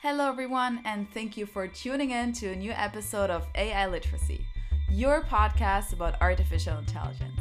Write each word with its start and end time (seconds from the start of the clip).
Hello, 0.00 0.28
everyone, 0.28 0.80
and 0.84 1.12
thank 1.12 1.36
you 1.36 1.44
for 1.44 1.66
tuning 1.66 2.12
in 2.12 2.32
to 2.34 2.52
a 2.52 2.54
new 2.54 2.70
episode 2.70 3.30
of 3.30 3.48
AI 3.56 3.88
Literacy, 3.88 4.46
your 4.88 5.22
podcast 5.22 5.92
about 5.92 6.14
artificial 6.20 6.78
intelligence. 6.78 7.40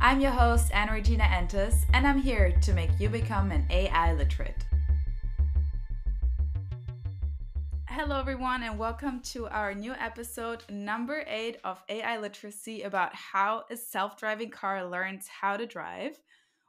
I'm 0.00 0.20
your 0.20 0.30
host, 0.30 0.70
Anna 0.72 0.92
Regina 0.92 1.24
Entis, 1.24 1.84
and 1.92 2.06
I'm 2.06 2.20
here 2.20 2.52
to 2.52 2.72
make 2.72 2.90
you 3.00 3.08
become 3.08 3.50
an 3.50 3.66
AI 3.68 4.14
literate. 4.14 4.64
Hello, 7.88 8.20
everyone, 8.20 8.62
and 8.62 8.78
welcome 8.78 9.20
to 9.32 9.48
our 9.48 9.74
new 9.74 9.94
episode, 9.94 10.62
number 10.70 11.24
eight 11.26 11.56
of 11.64 11.82
AI 11.88 12.16
Literacy, 12.16 12.82
about 12.82 13.12
how 13.12 13.64
a 13.72 13.76
self 13.76 14.16
driving 14.16 14.50
car 14.50 14.84
learns 14.84 15.26
how 15.26 15.56
to 15.56 15.66
drive. 15.66 16.16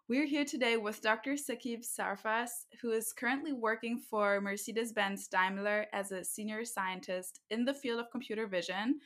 We're 0.10 0.26
here 0.26 0.44
today 0.44 0.76
with 0.76 1.02
Dr. 1.02 1.36
Saqib 1.36 1.86
Sarfraz, 1.86 2.50
who 2.82 2.92
is 2.92 3.14
currently 3.14 3.54
working 3.54 3.98
for 3.98 4.42
Mercedes 4.42 4.92
Benz 4.92 5.30
Daimler 5.30 5.86
as 5.94 6.12
a 6.12 6.26
senior 6.26 6.66
scientist 6.66 7.40
in 7.50 7.64
the 7.64 7.74
field 7.74 8.02
of 8.02 8.12
computer 8.12 8.46
vision, 8.46 9.00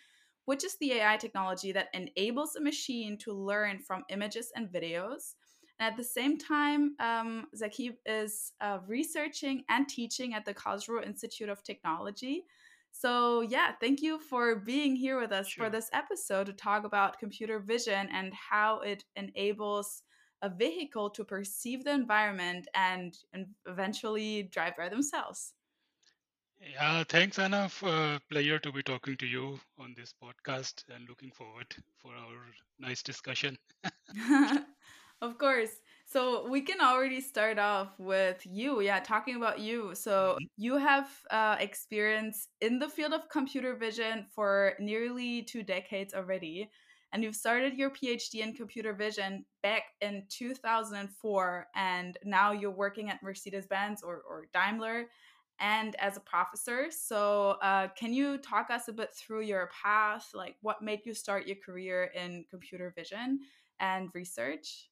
which 0.45 0.63
is 0.63 0.75
the 0.79 0.93
AI 0.93 1.17
technology 1.17 1.71
that 1.71 1.89
enables 1.93 2.55
a 2.55 2.61
machine 2.61 3.15
to 3.19 3.31
learn 3.31 3.77
from 3.77 4.05
images 4.09 4.51
and 4.55 4.69
videos. 4.69 5.35
And 5.79 5.91
at 5.91 5.97
the 5.97 6.03
same 6.03 6.39
time, 6.39 6.95
um, 6.99 7.45
Saqib 7.55 7.97
is 8.07 8.51
uh, 8.59 8.79
researching 8.87 9.65
and 9.69 9.87
teaching 9.87 10.33
at 10.33 10.45
the 10.45 10.53
Karlsruhe 10.55 11.05
Institute 11.05 11.49
of 11.49 11.63
Technology. 11.63 12.45
So, 12.91 13.41
yeah, 13.41 13.73
thank 13.79 14.01
you 14.01 14.17
for 14.17 14.55
being 14.55 14.95
here 14.95 15.21
with 15.21 15.31
us 15.31 15.47
sure. 15.47 15.65
for 15.65 15.69
this 15.69 15.91
episode 15.93 16.47
to 16.47 16.53
talk 16.53 16.85
about 16.85 17.19
computer 17.19 17.59
vision 17.59 18.09
and 18.11 18.33
how 18.33 18.79
it 18.79 19.03
enables 19.15 20.01
a 20.41 20.49
vehicle 20.49 21.09
to 21.11 21.23
perceive 21.23 21.83
the 21.83 21.91
environment 21.91 22.67
and, 22.73 23.17
and 23.33 23.47
eventually 23.65 24.43
drive 24.43 24.75
by 24.77 24.89
themselves. 24.89 25.53
Yeah, 26.61 27.03
thanks, 27.03 27.37
Anna. 27.37 27.69
For 27.69 28.19
pleasure 28.31 28.59
to 28.59 28.71
be 28.71 28.81
talking 28.81 29.15
to 29.17 29.27
you 29.27 29.59
on 29.79 29.93
this 29.95 30.13
podcast 30.21 30.83
and 30.93 31.07
looking 31.07 31.31
forward 31.31 31.67
for 32.01 32.11
our 32.13 32.37
nice 32.79 33.03
discussion. 33.03 33.57
of 35.21 35.37
course. 35.37 35.69
So 36.05 36.47
we 36.49 36.61
can 36.61 36.79
already 36.81 37.21
start 37.21 37.59
off 37.59 37.89
with 37.99 38.41
you. 38.45 38.81
Yeah, 38.81 38.99
talking 39.01 39.35
about 39.35 39.59
you. 39.59 39.93
So 39.93 40.35
mm-hmm. 40.35 40.45
you 40.55 40.77
have 40.77 41.09
uh, 41.29 41.57
experience 41.59 42.47
in 42.61 42.79
the 42.79 42.89
field 42.89 43.13
of 43.13 43.29
computer 43.29 43.75
vision 43.75 44.25
for 44.33 44.73
nearly 44.79 45.43
two 45.43 45.63
decades 45.63 46.13
already 46.13 46.71
and 47.13 47.23
you've 47.23 47.35
started 47.35 47.77
your 47.77 47.89
PhD 47.89 48.41
in 48.41 48.53
computer 48.53 48.93
vision 48.93 49.45
back 49.63 49.83
in 50.01 50.23
2004, 50.29 51.67
and 51.75 52.17
now 52.23 52.51
you're 52.51 52.71
working 52.71 53.09
at 53.09 53.23
Mercedes 53.23 53.67
Benz 53.67 54.03
or, 54.03 54.21
or 54.27 54.47
Daimler 54.53 55.05
and 55.59 55.95
as 55.95 56.17
a 56.17 56.19
professor. 56.21 56.87
So, 56.91 57.57
uh, 57.61 57.87
can 57.97 58.13
you 58.13 58.37
talk 58.37 58.69
us 58.69 58.87
a 58.87 58.93
bit 58.93 59.15
through 59.15 59.41
your 59.41 59.69
path? 59.83 60.29
Like, 60.33 60.55
what 60.61 60.81
made 60.81 61.01
you 61.05 61.13
start 61.13 61.47
your 61.47 61.57
career 61.65 62.11
in 62.15 62.45
computer 62.49 62.93
vision 62.95 63.39
and 63.79 64.09
research? 64.13 64.89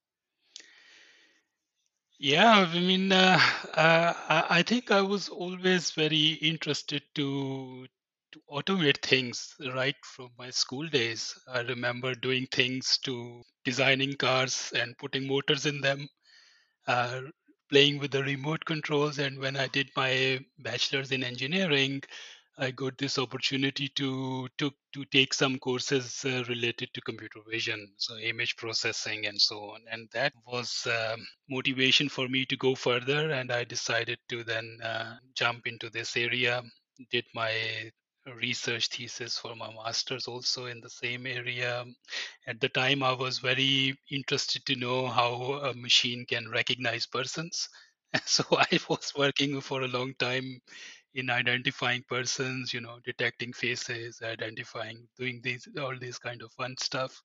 Yeah, 2.17 2.65
I 2.73 2.79
mean, 2.79 3.11
uh, 3.11 3.39
uh, 3.73 4.13
I 4.27 4.63
think 4.63 4.89
I 4.89 5.01
was 5.01 5.27
always 5.27 5.91
very 5.91 6.39
interested 6.41 7.03
to 7.15 7.87
to 8.35 8.41
automate 8.51 9.01
things 9.01 9.55
right 9.73 9.95
from 10.03 10.29
my 10.37 10.49
school 10.49 10.87
days. 10.87 11.33
I 11.47 11.61
remember 11.61 12.13
doing 12.15 12.47
things 12.51 12.97
to 13.03 13.41
designing 13.63 14.15
cars 14.15 14.73
and 14.75 14.97
putting 14.97 15.27
motors 15.27 15.65
in 15.65 15.79
them, 15.81 16.07
uh, 16.87 17.21
playing 17.69 17.99
with 17.99 18.11
the 18.11 18.23
remote 18.23 18.65
controls. 18.65 19.19
And 19.19 19.39
when 19.39 19.55
I 19.55 19.67
did 19.67 19.89
my 19.95 20.39
bachelor's 20.59 21.11
in 21.11 21.23
engineering, 21.23 22.01
I 22.57 22.71
got 22.71 22.97
this 22.97 23.17
opportunity 23.19 23.89
to 23.95 24.47
to 24.57 24.71
to 24.93 25.05
take 25.05 25.33
some 25.33 25.59
courses 25.59 26.23
uh, 26.25 26.43
related 26.47 26.89
to 26.93 27.01
computer 27.01 27.39
vision, 27.49 27.91
so 27.97 28.17
image 28.17 28.55
processing 28.55 29.25
and 29.25 29.39
so 29.39 29.57
on. 29.71 29.81
And 29.91 30.07
that 30.13 30.31
was 30.47 30.87
uh, 30.87 31.17
motivation 31.49 32.07
for 32.07 32.29
me 32.29 32.45
to 32.45 32.55
go 32.55 32.75
further. 32.75 33.29
And 33.31 33.51
I 33.51 33.65
decided 33.65 34.19
to 34.29 34.43
then 34.45 34.77
uh, 34.81 35.17
jump 35.33 35.67
into 35.67 35.89
this 35.89 36.15
area. 36.15 36.63
Did 37.11 37.25
my 37.33 37.91
research 38.33 38.87
thesis 38.89 39.37
for 39.37 39.55
my 39.55 39.71
master's 39.73 40.27
also 40.27 40.65
in 40.65 40.81
the 40.81 40.89
same 40.89 41.25
area. 41.27 41.85
At 42.47 42.59
the 42.59 42.69
time, 42.69 43.03
I 43.03 43.13
was 43.13 43.39
very 43.39 43.97
interested 44.09 44.65
to 44.65 44.75
know 44.75 45.07
how 45.07 45.59
a 45.63 45.73
machine 45.73 46.25
can 46.25 46.49
recognize 46.49 47.05
persons. 47.05 47.69
So 48.25 48.45
I 48.51 48.79
was 48.89 49.13
working 49.17 49.59
for 49.61 49.81
a 49.81 49.89
long 49.89 50.13
time 50.15 50.61
in 51.15 51.29
identifying 51.29 52.03
persons, 52.07 52.73
you 52.73 52.79
know, 52.81 52.99
detecting 53.03 53.51
faces, 53.53 54.21
identifying, 54.23 55.07
doing 55.17 55.41
these 55.43 55.67
all 55.79 55.97
these 55.99 56.17
kind 56.17 56.41
of 56.41 56.51
fun 56.53 56.75
stuff 56.79 57.21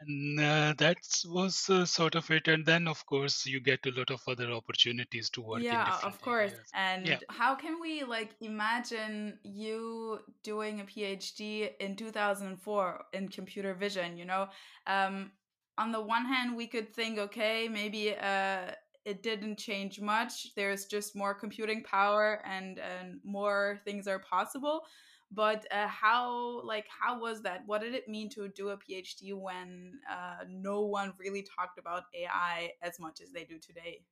and 0.00 0.40
uh, 0.40 0.74
that 0.78 0.98
was 1.26 1.68
uh, 1.68 1.84
sort 1.84 2.14
of 2.14 2.30
it. 2.30 2.48
And 2.48 2.64
then 2.64 2.88
of 2.88 3.04
course 3.06 3.46
you 3.46 3.60
get 3.60 3.84
a 3.86 3.90
lot 3.90 4.10
of 4.10 4.20
other 4.26 4.50
opportunities 4.50 5.30
to 5.30 5.42
work 5.42 5.62
yeah 5.62 5.98
of 6.02 6.20
course. 6.22 6.52
areas. 6.52 6.70
and 6.74 7.06
yeah. 7.06 7.18
how 7.28 7.54
can 7.54 7.80
we 7.80 8.04
like 8.04 8.34
imagine 8.40 9.38
you 9.42 10.20
doing 10.42 10.80
a 10.80 10.84
phd 10.84 11.70
in 11.80 11.96
2004 11.96 13.04
in 13.12 13.28
computer 13.28 13.74
vision 13.74 14.16
you 14.16 14.24
know? 14.24 14.48
Um, 14.86 15.32
on 15.78 15.92
the 15.92 16.00
one 16.00 16.24
hand 16.24 16.56
we 16.56 16.66
could 16.66 16.94
think 16.94 17.18
okay 17.18 17.68
maybe 17.68 18.14
uh, 18.16 18.72
it 19.04 19.22
didn't 19.22 19.56
change 19.56 20.00
much. 20.00 20.54
There's 20.54 20.84
just 20.84 21.16
more 21.16 21.34
computing 21.34 21.82
power 21.82 22.42
and 22.44 22.78
and 22.78 23.18
more 23.24 23.80
things 23.84 24.06
are 24.06 24.18
possible 24.18 24.82
but 25.30 25.66
uh, 25.72 25.86
how 25.88 26.62
like 26.64 26.86
how 26.88 27.20
was 27.20 27.42
that? 27.42 27.62
What 27.66 27.82
did 27.82 27.94
it 27.94 28.08
mean 28.08 28.28
to 28.30 28.48
do 28.48 28.68
a 28.70 28.76
phd 28.76 29.32
when 29.34 30.00
uh, 30.10 30.44
no 30.48 30.82
one 30.82 31.14
really 31.18 31.42
talked 31.42 31.78
about 31.78 32.04
ai 32.14 32.72
as 32.82 32.98
much 33.00 33.20
as 33.20 33.32
they 33.32 33.44
do 33.44 33.58
today? 33.58 34.04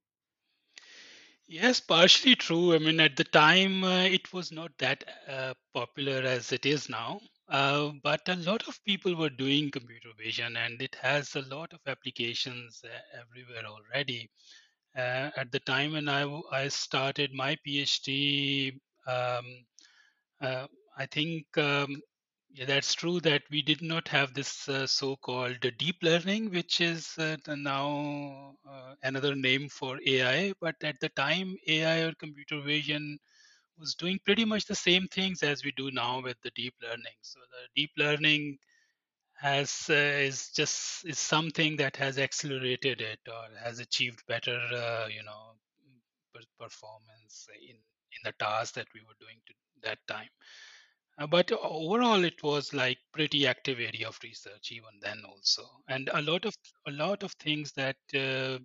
Yes 1.47 1.79
partially 1.81 2.35
true. 2.35 2.73
I 2.73 2.79
mean 2.79 2.99
at 2.99 3.15
the 3.17 3.23
time 3.23 3.83
uh, 3.83 4.03
it 4.03 4.31
was 4.33 4.51
not 4.51 4.77
that 4.79 5.03
uh, 5.27 5.53
popular 5.73 6.21
as 6.23 6.51
it 6.51 6.65
is 6.65 6.89
now 6.89 7.19
uh, 7.49 7.91
but 8.03 8.27
a 8.29 8.35
lot 8.35 8.67
of 8.67 8.83
people 8.85 9.15
were 9.15 9.29
doing 9.29 9.71
computer 9.71 10.09
vision 10.17 10.55
and 10.57 10.81
it 10.81 10.95
has 11.01 11.35
a 11.35 11.41
lot 11.41 11.73
of 11.73 11.79
applications 11.87 12.81
uh, 12.85 13.19
everywhere 13.19 13.65
already. 13.65 14.29
At 14.95 15.51
the 15.51 15.59
time 15.59 15.93
when 15.93 16.07
I, 16.09 16.23
I 16.51 16.67
started 16.69 17.33
my 17.33 17.57
phd 17.65 18.79
um, 19.07 19.65
I 20.99 21.07
think 21.07 21.57
um, 21.57 21.99
yeah, 22.51 22.65
that's 22.65 22.93
true 22.93 23.19
that 23.21 23.41
we 23.49 23.61
did 23.63 23.81
not 23.81 24.07
have 24.09 24.33
this 24.35 24.69
uh, 24.69 24.85
so-called 24.87 25.59
deep 25.79 25.97
learning, 26.03 26.51
which 26.51 26.79
is 26.81 27.17
uh, 27.17 27.37
now 27.47 28.55
uh, 28.69 28.93
another 29.03 29.35
name 29.35 29.69
for 29.69 29.99
AI. 30.05 30.53
But 30.61 30.75
at 30.83 30.99
the 30.99 31.09
time, 31.09 31.55
AI 31.67 31.99
or 32.01 32.13
computer 32.15 32.61
vision 32.61 33.17
was 33.77 33.95
doing 33.95 34.19
pretty 34.25 34.45
much 34.45 34.65
the 34.65 34.75
same 34.75 35.07
things 35.09 35.43
as 35.43 35.63
we 35.65 35.71
do 35.77 35.91
now 35.91 36.21
with 36.21 36.37
the 36.43 36.51
deep 36.55 36.75
learning. 36.83 37.17
So 37.21 37.39
the 37.51 37.67
deep 37.81 37.91
learning 37.97 38.59
has 39.39 39.87
uh, 39.89 39.93
is 39.93 40.49
just 40.51 41.05
is 41.05 41.19
something 41.19 41.77
that 41.77 41.95
has 41.97 42.17
accelerated 42.19 43.01
it 43.01 43.19
or 43.27 43.45
has 43.63 43.79
achieved 43.79 44.23
better, 44.27 44.59
uh, 44.73 45.07
you 45.07 45.23
know, 45.23 45.55
performance 46.59 47.47
in 47.61 47.75
in 47.75 48.21
the 48.23 48.33
task 48.39 48.73
that 48.75 48.87
we 48.95 49.01
were 49.01 49.17
doing 49.19 49.39
to 49.47 49.53
that 49.83 49.99
time. 50.07 50.29
Uh, 51.19 51.27
but 51.27 51.51
overall, 51.51 52.23
it 52.23 52.41
was 52.43 52.73
like 52.73 52.97
pretty 53.13 53.45
active 53.45 53.79
area 53.79 54.07
of 54.07 54.19
research 54.23 54.71
even 54.71 54.99
then 55.01 55.23
also, 55.25 55.63
and 55.89 56.09
a 56.13 56.21
lot 56.21 56.45
of 56.45 56.55
a 56.87 56.91
lot 56.91 57.23
of 57.23 57.33
things 57.33 57.73
that 57.73 57.97
uh, 58.15 58.57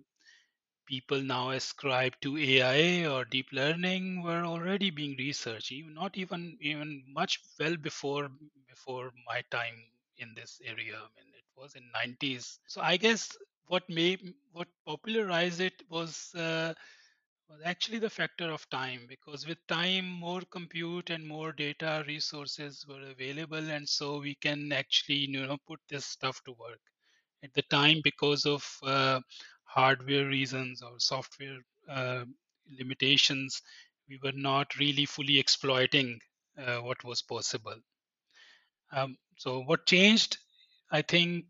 people 0.87 1.21
now 1.21 1.51
ascribe 1.51 2.13
to 2.21 2.37
AI 2.37 3.07
or 3.07 3.25
deep 3.25 3.47
learning 3.51 4.23
were 4.23 4.45
already 4.45 4.89
being 4.91 5.15
researched, 5.17 5.71
even 5.71 5.93
not 5.93 6.17
even 6.17 6.57
even 6.61 7.03
much 7.07 7.41
well 7.59 7.77
before 7.77 8.29
before 8.69 9.11
my 9.27 9.41
time 9.51 9.77
in 10.17 10.33
this 10.35 10.61
area. 10.65 10.97
I 10.97 11.09
mean, 11.17 11.33
it 11.35 11.45
was 11.57 11.75
in 11.75 11.83
90s. 11.93 12.59
So 12.67 12.81
I 12.81 12.97
guess 12.97 13.37
what 13.67 13.89
made 13.89 14.33
what 14.53 14.67
popularized 14.85 15.61
it 15.61 15.83
was. 15.89 16.33
Uh, 16.35 16.73
was 17.49 17.59
actually 17.65 17.97
the 17.99 18.09
factor 18.09 18.51
of 18.51 18.69
time 18.69 19.05
because 19.07 19.47
with 19.47 19.57
time 19.67 20.05
more 20.07 20.41
compute 20.51 21.09
and 21.09 21.25
more 21.27 21.51
data 21.51 22.03
resources 22.07 22.85
were 22.87 23.01
available 23.01 23.71
and 23.71 23.87
so 23.89 24.19
we 24.19 24.35
can 24.35 24.71
actually 24.71 25.15
you 25.15 25.45
know 25.47 25.57
put 25.67 25.79
this 25.89 26.05
stuff 26.05 26.39
to 26.45 26.51
work. 26.53 26.79
At 27.43 27.53
the 27.53 27.63
time 27.63 28.01
because 28.03 28.45
of 28.45 28.63
uh, 28.83 29.21
hardware 29.65 30.27
reasons 30.27 30.81
or 30.81 30.99
software 30.99 31.59
uh, 31.89 32.25
limitations 32.69 33.61
we 34.09 34.19
were 34.23 34.33
not 34.33 34.75
really 34.77 35.05
fully 35.05 35.39
exploiting 35.39 36.19
uh, 36.57 36.77
what 36.77 37.03
was 37.03 37.21
possible. 37.21 37.77
Um, 38.91 39.17
so 39.37 39.61
what 39.61 39.85
changed? 39.85 40.37
I 40.91 41.01
think 41.01 41.45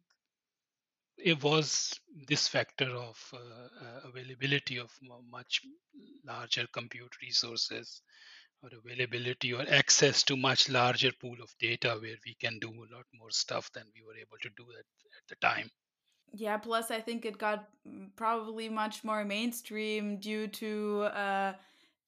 it 1.17 1.44
was 1.44 2.00
this 2.27 2.47
factor 2.47 2.89
of 2.89 3.17
uh, 3.33 3.38
uh, 3.38 4.09
availability 4.09 4.77
of 4.77 4.91
much 5.29 5.62
larger 6.25 6.65
compute 6.73 7.13
resources 7.21 8.01
or 8.62 8.69
availability 8.77 9.53
or 9.53 9.65
access 9.69 10.23
to 10.23 10.35
much 10.35 10.69
larger 10.69 11.12
pool 11.21 11.38
of 11.41 11.53
data 11.59 11.97
where 12.01 12.17
we 12.25 12.35
can 12.39 12.57
do 12.59 12.69
a 12.69 12.89
lot 12.95 13.06
more 13.13 13.31
stuff 13.31 13.69
than 13.73 13.83
we 13.95 14.01
were 14.06 14.17
able 14.17 14.38
to 14.41 14.50
do 14.57 14.65
at, 14.71 14.85
at 15.17 15.27
the 15.29 15.35
time. 15.47 15.69
Yeah 16.33 16.57
plus 16.57 16.91
i 16.91 17.00
think 17.00 17.25
it 17.25 17.38
got 17.38 17.69
mm, 17.88 18.09
probably 18.15 18.68
much 18.68 19.03
more 19.03 19.23
mainstream 19.23 20.18
due 20.18 20.47
to 20.47 21.03
uh 21.03 21.53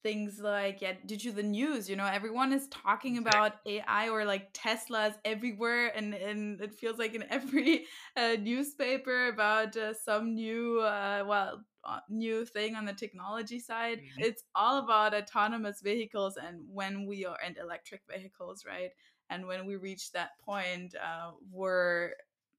things 0.07 0.39
like 0.39 0.81
yeah 0.81 0.93
due 1.05 1.17
to 1.17 1.31
the 1.33 1.43
news 1.43 1.89
you 1.89 1.95
know 1.97 2.05
everyone 2.05 2.53
is 2.53 2.67
talking 2.69 3.17
about 3.17 3.55
ai 3.65 4.07
or 4.07 4.23
like 4.23 4.53
teslas 4.53 5.15
everywhere 5.25 5.91
and 5.97 6.13
and 6.13 6.61
it 6.61 6.73
feels 6.73 6.97
like 6.97 7.13
in 7.13 7.25
every 7.29 7.85
uh, 8.15 8.35
newspaper 8.41 9.27
about 9.27 9.75
uh, 9.75 9.93
some 9.93 10.33
new 10.33 10.79
uh, 10.79 11.23
well 11.27 11.61
uh, 11.83 11.99
new 12.09 12.45
thing 12.45 12.75
on 12.75 12.85
the 12.85 12.93
technology 12.93 13.59
side. 13.59 13.99
Mm-hmm. 13.99 14.23
it's 14.23 14.43
all 14.55 14.83
about 14.83 15.13
autonomous 15.13 15.81
vehicles 15.81 16.37
and 16.37 16.59
when 16.71 17.05
we 17.05 17.25
are 17.25 17.37
and 17.45 17.57
electric 17.57 18.01
vehicles 18.09 18.63
right? 18.65 18.91
And 19.29 19.45
when 19.45 19.65
we 19.65 19.75
reach 19.75 20.11
that 20.13 20.31
point 20.45 20.95
uh, 20.95 21.31
where 21.51 22.13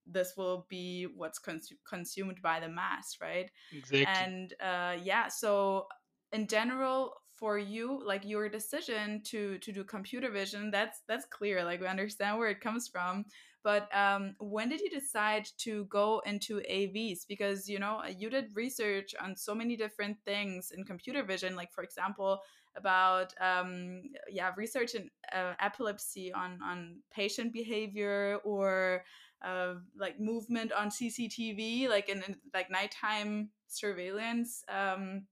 this 0.07 0.35
will 0.37 0.67
be 0.69 1.07
what's 1.17 1.39
cons- 1.39 1.73
consumed 1.89 2.41
by 2.43 2.61
the 2.61 2.69
mass 2.69 3.17
right? 3.23 3.51
Exactly. 3.73 4.07
And 4.25 4.53
uh, 4.61 4.97
yeah 5.03 5.29
so 5.29 5.87
in 6.33 6.47
general 6.47 7.15
for 7.39 7.59
you 7.59 8.03
like 8.05 8.25
your 8.25 8.49
decision 8.49 9.23
to 9.25 9.59
to 9.59 9.73
do 9.73 9.85
computer 9.85 10.31
vision 10.31 10.71
that's 10.71 11.03
that's 11.07 11.25
clear 11.27 11.65
like 11.65 11.81
we 11.81 11.87
understand 11.87 12.39
where 12.39 12.49
it 12.49 12.61
comes 12.61 12.89
from. 12.89 13.25
But 13.65 13.95
um, 13.95 14.35
when 14.39 14.69
did 14.69 14.81
you 14.81 14.89
decide 14.89 15.47
to 15.59 15.85
go 15.87 16.23
into 16.25 16.61
avs 16.71 17.27
because 17.29 17.69
you 17.69 17.79
know 17.79 18.03
you 18.17 18.31
did 18.31 18.47
research 18.55 19.15
on 19.23 19.37
so 19.37 19.55
many 19.55 19.77
different 19.77 20.17
things 20.25 20.73
in 20.77 20.85
computer 20.85 21.23
vision 21.23 21.55
like 21.57 21.73
for 21.73 21.85
example 21.85 22.41
about 22.77 23.35
um, 23.41 24.03
yeah 24.31 24.53
research 24.57 24.95
in 24.95 25.11
uh, 25.33 25.55
epilepsy 25.61 26.33
on 26.33 26.59
on 26.63 26.97
patient 27.13 27.53
behavior 27.53 28.39
or 28.45 29.05
uh, 29.45 29.75
like 29.97 30.19
movement 30.19 30.73
on 30.73 30.89
cctv 30.89 31.89
like 31.89 32.09
in, 32.09 32.23
in 32.23 32.37
like 32.55 32.71
nighttime 32.71 33.51
surveillance 33.67 34.65
um, 34.69 35.23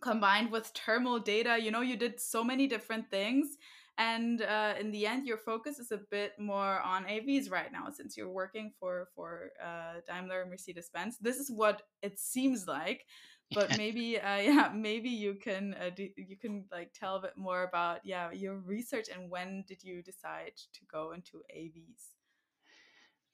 combined 0.00 0.50
with 0.50 0.66
thermal 0.68 1.18
data 1.18 1.58
you 1.60 1.70
know 1.70 1.80
you 1.80 1.96
did 1.96 2.20
so 2.20 2.42
many 2.44 2.66
different 2.66 3.10
things 3.10 3.56
and 3.98 4.42
uh, 4.42 4.74
in 4.78 4.92
the 4.92 5.06
end 5.06 5.26
your 5.26 5.36
focus 5.36 5.78
is 5.78 5.90
a 5.90 6.00
bit 6.10 6.32
more 6.38 6.80
on 6.80 7.04
avs 7.04 7.50
right 7.50 7.72
now 7.72 7.88
since 7.90 8.16
you're 8.16 8.28
working 8.28 8.72
for 8.78 9.08
for 9.14 9.50
uh, 9.64 10.00
daimler 10.06 10.46
mercedes 10.48 10.90
benz 10.92 11.18
this 11.20 11.36
is 11.36 11.50
what 11.50 11.82
it 12.02 12.18
seems 12.18 12.66
like 12.66 13.04
but 13.52 13.76
maybe 13.78 14.18
uh, 14.18 14.36
yeah 14.50 14.70
maybe 14.74 15.08
you 15.10 15.34
can 15.34 15.74
uh, 15.74 15.90
do, 15.94 16.08
you 16.16 16.36
can 16.36 16.64
like 16.72 16.92
tell 16.94 17.16
a 17.16 17.22
bit 17.22 17.36
more 17.36 17.64
about 17.64 18.00
yeah 18.04 18.30
your 18.30 18.56
research 18.56 19.08
and 19.12 19.30
when 19.30 19.64
did 19.66 19.82
you 19.82 20.02
decide 20.02 20.52
to 20.72 20.80
go 20.90 21.12
into 21.12 21.42
avs 21.56 22.14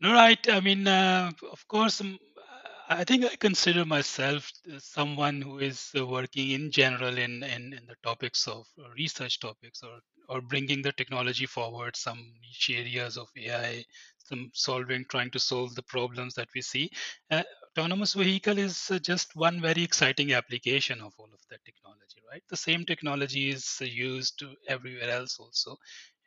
no 0.00 0.12
right 0.12 0.49
i 0.49 0.61
mean 0.61 0.87
uh, 0.88 1.31
of 1.52 1.69
course 1.69 2.00
I 2.88 3.04
think 3.04 3.25
I 3.25 3.36
consider 3.36 3.84
myself 3.84 4.50
someone 4.78 5.40
who 5.40 5.58
is 5.58 5.90
uh, 5.98 6.06
working 6.06 6.50
in 6.50 6.70
general 6.70 7.16
in, 7.16 7.42
in, 7.42 7.72
in 7.72 7.86
the 7.86 7.96
topics 8.02 8.46
of 8.46 8.66
uh, 8.78 8.90
research 8.90 9.40
topics 9.40 9.82
or, 9.82 10.00
or 10.28 10.42
bringing 10.42 10.82
the 10.82 10.92
technology 10.92 11.46
forward, 11.46 11.96
some 11.96 12.19
niche 12.42 12.70
areas 12.75 13.16
of 13.16 13.28
AI, 13.38 13.84
some 14.19 14.50
solving, 14.54 15.04
trying 15.08 15.31
to 15.31 15.38
solve 15.38 15.75
the 15.75 15.82
problems 15.84 16.34
that 16.34 16.48
we 16.54 16.60
see. 16.60 16.90
Uh, 17.31 17.42
autonomous 17.70 18.14
vehicle 18.14 18.58
is 18.58 18.90
uh, 18.90 18.98
just 18.98 19.34
one 19.34 19.60
very 19.62 19.82
exciting 19.82 20.32
application 20.34 21.00
of 21.00 21.14
all 21.19 21.30
of 21.32 21.40
that 21.50 21.64
technology, 21.64 22.20
right? 22.30 22.42
The 22.50 22.56
same 22.56 22.84
technology 22.84 23.50
is 23.50 23.80
used 23.80 24.42
everywhere 24.69 25.10
else 25.10 25.38
also. 25.38 25.76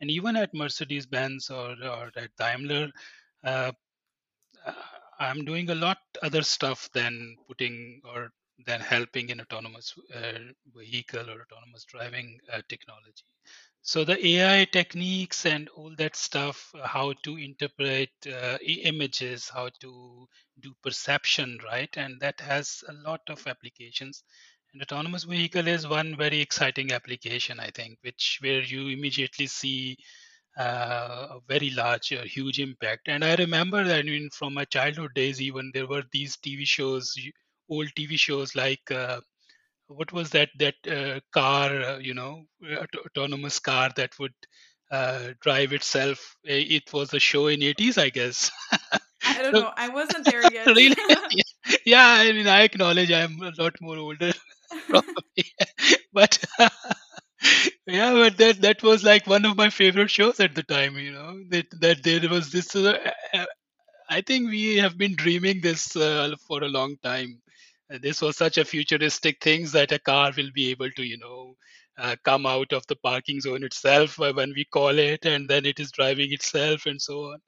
And 0.02 0.10
even 0.10 0.36
at 0.36 0.54
Mercedes 0.54 1.06
Benz 1.06 1.50
or, 1.50 1.76
or 1.84 2.12
at 2.16 2.32
Daimler, 2.40 2.90
uh, 3.44 3.72
I'm 5.20 5.46
doing 5.46 5.70
a 5.70 5.76
lot 5.76 5.98
other 6.22 6.44
stuff 6.44 6.90
than 6.94 7.36
putting 7.48 8.02
or 8.06 8.30
than 8.66 8.82
helping 8.82 9.30
in 9.30 9.40
autonomous 9.40 9.94
uh, 10.16 10.40
vehicle 10.76 11.30
or 11.30 11.42
autonomous 11.44 11.86
driving 11.86 12.40
uh, 12.52 12.62
technology. 12.68 13.24
So 13.82 14.04
the 14.04 14.18
AI 14.28 14.66
techniques 14.66 15.46
and 15.46 15.70
all 15.70 15.94
that 15.98 16.16
stuff, 16.16 16.74
how 16.84 17.14
to 17.24 17.38
interpret 17.38 18.10
uh, 18.26 18.58
images, 18.62 19.48
how 19.48 19.70
to 19.80 20.28
do 20.60 20.74
perception, 20.84 21.60
right? 21.64 21.90
And 21.96 22.20
that 22.20 22.40
has 22.42 22.84
a 22.90 22.94
lot 22.94 23.22
of 23.30 23.46
applications. 23.48 24.24
And 24.74 24.82
autonomous 24.82 25.24
vehicle 25.24 25.68
is 25.68 25.88
one 25.88 26.18
very 26.18 26.42
exciting 26.42 26.92
application, 26.92 27.60
I 27.60 27.70
think, 27.70 28.00
which 28.02 28.40
where 28.42 28.62
you 28.62 28.90
immediately 28.90 29.48
see 29.48 29.98
uh, 30.58 31.28
a 31.32 31.40
very 31.48 31.70
large, 31.72 32.14
uh, 32.14 32.24
huge 32.24 32.60
impact. 32.60 33.08
And 33.08 33.24
I 33.24 33.36
remember 33.36 33.84
that 33.84 34.00
I 34.00 34.04
mean, 34.04 34.30
from 34.32 34.54
my 34.54 34.66
childhood 34.66 35.14
days, 35.16 35.42
even 35.42 35.72
there 35.74 35.88
were 35.88 36.04
these 36.12 36.38
TV 36.38 36.66
shows, 36.66 37.16
old 37.70 37.90
TV 37.96 38.18
shows 38.18 38.56
like 38.56 38.92
uh, 38.92 39.22
what 39.88 40.12
was 40.14 40.32
that 40.32 40.50
that 40.60 40.76
uh, 40.90 41.20
car, 41.32 41.70
uh, 41.82 41.98
you 42.00 42.14
know, 42.14 42.44
aut- 42.80 43.06
autonomous 43.06 43.60
car 43.60 43.90
that 43.96 44.18
would 44.20 44.34
uh, 44.92 45.30
drive 45.42 45.74
itself. 45.74 46.36
It 46.44 46.92
was 46.94 47.14
a 47.14 47.20
show 47.20 47.48
in 47.48 47.64
80s, 47.64 47.98
I 47.98 48.10
guess. 48.10 48.52
I 49.34 49.42
don't 49.42 49.54
so, 49.54 49.62
know. 49.62 49.72
I 49.76 49.90
wasn't 49.90 50.26
there 50.26 50.46
yet. 50.46 50.68
really? 50.76 50.96
yeah. 51.08 51.44
yeah, 51.86 52.08
I 52.08 52.32
mean, 52.32 52.48
I 52.48 52.64
acknowledge 52.64 53.12
I'm 53.12 53.42
a 53.42 53.52
lot 53.58 53.76
more 53.82 53.98
older, 53.98 54.34
probably, 54.90 55.46
but 56.14 56.44
yeah 57.88 58.14
but 58.14 58.38
that 58.38 58.62
that 58.62 58.84
was 58.84 59.04
like 59.04 59.28
one 59.28 59.46
of 59.46 59.56
my 59.58 59.70
favorite 59.70 60.10
shows 60.12 60.40
at 60.40 60.56
the 60.56 60.64
time 60.64 60.98
you 60.98 61.12
know 61.12 61.34
that 61.50 61.66
that 61.82 62.04
there 62.04 62.30
was 62.30 62.52
this 62.52 62.76
uh, 62.76 62.98
i 64.10 64.22
think 64.22 64.50
we 64.50 64.78
have 64.78 64.98
been 64.98 65.16
dreaming 65.16 65.62
this 65.62 65.96
uh, 65.96 66.34
for 66.48 66.64
a 66.64 66.70
long 66.70 66.96
time. 67.04 67.42
Uh, 67.94 67.98
this 68.02 68.22
was 68.22 68.38
such 68.38 68.58
a 68.58 68.66
futuristic 68.66 69.38
things 69.42 69.72
that 69.74 69.92
a 69.94 70.00
car 70.00 70.32
will 70.38 70.52
be 70.54 70.70
able 70.72 70.92
to 70.98 71.04
you 71.04 71.18
know 71.18 71.56
uh, 71.98 72.16
come 72.24 72.46
out 72.46 72.74
of 72.74 72.86
the 72.88 72.96
parking 72.98 73.40
zone 73.42 73.64
itself 73.64 74.20
uh, 74.22 74.34
when 74.34 74.54
we 74.56 74.66
call 74.66 74.98
it 75.00 75.26
and 75.26 75.50
then 75.50 75.66
it 75.66 75.80
is 75.80 75.92
driving 75.92 76.34
itself 76.34 76.86
and 76.86 77.02
so 77.02 77.18
on. 77.34 77.40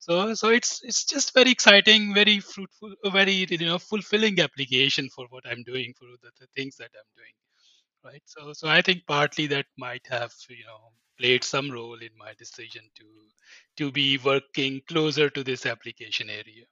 So 0.00 0.34
so 0.34 0.48
it's 0.50 0.80
it's 0.84 1.04
just 1.06 1.34
very 1.34 1.50
exciting 1.52 2.14
very 2.14 2.40
fruitful 2.40 2.94
very 3.20 3.38
you 3.50 3.66
know 3.70 3.78
fulfilling 3.78 4.40
application 4.48 5.08
for 5.16 5.26
what 5.30 5.44
i'm 5.50 5.62
doing 5.64 5.94
for 5.98 6.06
the, 6.22 6.30
the 6.40 6.48
things 6.56 6.76
that 6.76 6.90
i'm 7.00 7.10
doing 7.20 7.34
right? 8.04 8.22
So 8.24 8.52
so 8.52 8.68
i 8.68 8.82
think 8.82 9.06
partly 9.06 9.46
that 9.48 9.66
might 9.76 10.06
have 10.08 10.32
you 10.48 10.64
know 10.64 10.92
played 11.18 11.44
some 11.44 11.70
role 11.70 11.98
in 12.00 12.10
my 12.18 12.32
decision 12.38 12.82
to 12.96 13.04
to 13.76 13.90
be 13.92 14.18
working 14.18 14.80
closer 14.88 15.30
to 15.30 15.44
this 15.44 15.66
application 15.66 16.28
area. 16.30 16.64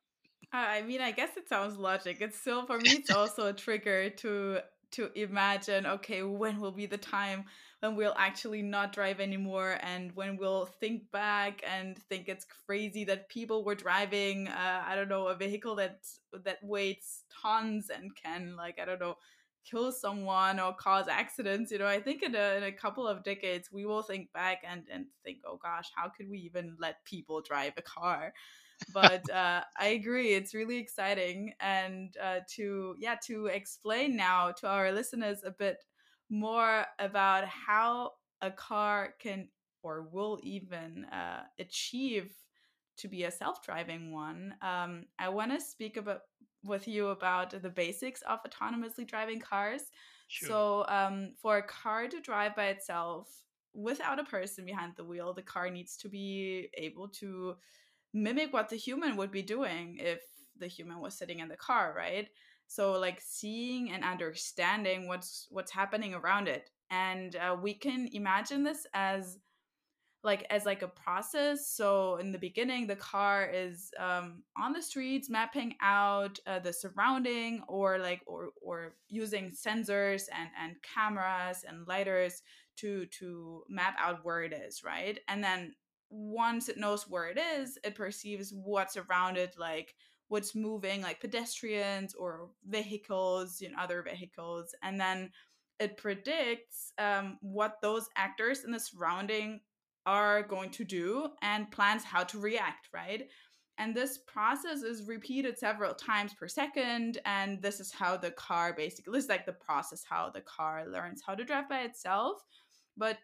I 0.52 0.82
mean 0.82 1.00
i 1.00 1.10
guess 1.12 1.36
it 1.36 1.48
sounds 1.48 1.76
logic. 1.76 2.18
It's 2.20 2.38
still 2.38 2.66
for 2.66 2.78
me 2.78 2.90
it's 2.90 3.10
also 3.22 3.46
a 3.46 3.52
trigger 3.52 4.10
to 4.10 4.60
to 4.92 5.10
imagine 5.18 5.86
okay 5.86 6.22
when 6.22 6.60
will 6.60 6.70
be 6.70 6.86
the 6.86 6.98
time 6.98 7.44
when 7.80 7.96
we'll 7.96 8.14
actually 8.16 8.62
not 8.62 8.92
drive 8.92 9.20
anymore 9.20 9.78
and 9.82 10.14
when 10.14 10.36
we'll 10.36 10.66
think 10.66 11.10
back 11.10 11.62
and 11.66 11.98
think 11.98 12.28
it's 12.28 12.46
crazy 12.66 13.04
that 13.04 13.28
people 13.28 13.64
were 13.64 13.74
driving 13.74 14.48
uh, 14.48 14.82
i 14.86 14.94
don't 14.94 15.08
know 15.08 15.28
a 15.28 15.34
vehicle 15.34 15.74
that 15.76 16.06
that 16.44 16.58
weighs 16.62 17.24
tons 17.42 17.90
and 17.90 18.14
can 18.22 18.54
like 18.54 18.78
i 18.78 18.84
don't 18.84 19.00
know 19.00 19.16
kill 19.64 19.92
someone 19.92 20.58
or 20.58 20.74
cause 20.74 21.06
accidents 21.08 21.70
you 21.70 21.78
know 21.78 21.86
i 21.86 22.00
think 22.00 22.22
in 22.22 22.34
a, 22.34 22.56
in 22.56 22.64
a 22.64 22.72
couple 22.72 23.06
of 23.06 23.22
decades 23.22 23.70
we 23.72 23.84
will 23.84 24.02
think 24.02 24.32
back 24.32 24.62
and 24.68 24.82
and 24.92 25.06
think 25.24 25.38
oh 25.46 25.58
gosh 25.62 25.90
how 25.94 26.08
could 26.08 26.28
we 26.28 26.38
even 26.38 26.76
let 26.78 27.04
people 27.04 27.40
drive 27.40 27.72
a 27.76 27.82
car? 27.82 28.32
But 28.92 29.28
uh, 29.30 29.62
i 29.78 29.88
agree 29.88 30.34
it's 30.34 30.54
really 30.54 30.78
exciting 30.78 31.52
and 31.60 32.16
uh, 32.22 32.40
to 32.56 32.94
yeah 32.98 33.16
to 33.26 33.46
explain 33.46 34.16
now 34.16 34.50
to 34.52 34.68
our 34.68 34.92
listeners 34.92 35.42
a 35.44 35.50
bit 35.50 35.84
more 36.30 36.86
about 36.98 37.44
how 37.46 38.12
a 38.40 38.50
car 38.50 39.14
can 39.20 39.48
or 39.82 40.02
will 40.12 40.38
even 40.42 41.04
uh, 41.06 41.42
achieve 41.58 42.32
to 42.96 43.08
be 43.08 43.24
a 43.24 43.30
self-driving 43.30 44.12
one 44.12 44.54
um, 44.62 45.04
i 45.18 45.28
want 45.28 45.52
to 45.52 45.60
speak 45.60 45.96
about 45.96 46.22
with 46.64 46.86
you 46.88 47.08
about 47.08 47.50
the 47.60 47.70
basics 47.70 48.22
of 48.22 48.40
autonomously 48.44 49.06
driving 49.06 49.40
cars. 49.40 49.82
Sure. 50.28 50.48
So, 50.48 50.86
um, 50.88 51.34
for 51.40 51.58
a 51.58 51.62
car 51.62 52.08
to 52.08 52.20
drive 52.20 52.56
by 52.56 52.66
itself 52.66 53.28
without 53.74 54.18
a 54.18 54.24
person 54.24 54.64
behind 54.64 54.94
the 54.96 55.04
wheel, 55.04 55.32
the 55.32 55.42
car 55.42 55.70
needs 55.70 55.96
to 55.98 56.08
be 56.08 56.68
able 56.74 57.08
to 57.08 57.56
mimic 58.14 58.52
what 58.52 58.68
the 58.68 58.76
human 58.76 59.16
would 59.16 59.30
be 59.30 59.42
doing 59.42 59.98
if 59.98 60.22
the 60.58 60.66
human 60.66 61.00
was 61.00 61.16
sitting 61.16 61.40
in 61.40 61.48
the 61.48 61.56
car, 61.56 61.94
right? 61.96 62.28
So, 62.66 62.92
like 62.92 63.20
seeing 63.20 63.90
and 63.92 64.04
understanding 64.04 65.08
what's 65.08 65.46
what's 65.50 65.72
happening 65.72 66.14
around 66.14 66.48
it, 66.48 66.70
and 66.90 67.36
uh, 67.36 67.56
we 67.60 67.74
can 67.74 68.08
imagine 68.12 68.62
this 68.62 68.86
as 68.94 69.38
like 70.24 70.46
as 70.50 70.64
like 70.64 70.82
a 70.82 70.88
process 70.88 71.66
so 71.66 72.16
in 72.16 72.30
the 72.30 72.38
beginning 72.38 72.86
the 72.86 72.96
car 72.96 73.50
is 73.52 73.90
um, 73.98 74.42
on 74.56 74.72
the 74.72 74.82
streets 74.82 75.28
mapping 75.28 75.74
out 75.82 76.38
uh, 76.46 76.58
the 76.60 76.72
surrounding 76.72 77.62
or 77.66 77.98
like 77.98 78.22
or 78.26 78.50
or 78.62 78.94
using 79.08 79.50
sensors 79.50 80.24
and 80.36 80.48
and 80.60 80.76
cameras 80.82 81.64
and 81.68 81.86
lidars 81.86 82.34
to 82.76 83.06
to 83.06 83.62
map 83.68 83.96
out 83.98 84.24
where 84.24 84.42
it 84.42 84.52
is, 84.52 84.82
right? 84.84 85.18
And 85.28 85.42
then 85.42 85.74
once 86.10 86.68
it 86.68 86.78
knows 86.78 87.08
where 87.08 87.28
it 87.28 87.38
is, 87.38 87.78
it 87.84 87.94
perceives 87.94 88.52
what's 88.52 88.96
around 88.96 89.36
it, 89.36 89.54
like 89.58 89.94
what's 90.28 90.54
moving, 90.54 91.02
like 91.02 91.20
pedestrians 91.20 92.14
or 92.14 92.50
vehicles, 92.66 93.60
you 93.60 93.70
know, 93.70 93.78
other 93.78 94.02
vehicles, 94.02 94.74
and 94.82 95.00
then 95.00 95.30
it 95.78 95.96
predicts 95.96 96.92
um, 96.98 97.38
what 97.40 97.80
those 97.82 98.08
actors 98.16 98.64
in 98.64 98.70
the 98.70 98.78
surrounding 98.78 99.60
are 100.06 100.42
going 100.42 100.70
to 100.70 100.84
do 100.84 101.28
and 101.42 101.70
plans 101.70 102.04
how 102.04 102.24
to 102.24 102.38
react, 102.38 102.88
right? 102.92 103.28
And 103.78 103.94
this 103.94 104.18
process 104.18 104.82
is 104.82 105.08
repeated 105.08 105.58
several 105.58 105.94
times 105.94 106.34
per 106.34 106.46
second. 106.46 107.18
And 107.24 107.62
this 107.62 107.80
is 107.80 107.92
how 107.92 108.16
the 108.16 108.30
car 108.32 108.74
basically, 108.76 109.18
is 109.18 109.28
like 109.28 109.46
the 109.46 109.52
process 109.52 110.04
how 110.08 110.30
the 110.30 110.42
car 110.42 110.84
learns 110.88 111.22
how 111.26 111.34
to 111.34 111.44
drive 111.44 111.68
by 111.68 111.80
itself. 111.80 112.42
But 112.96 113.18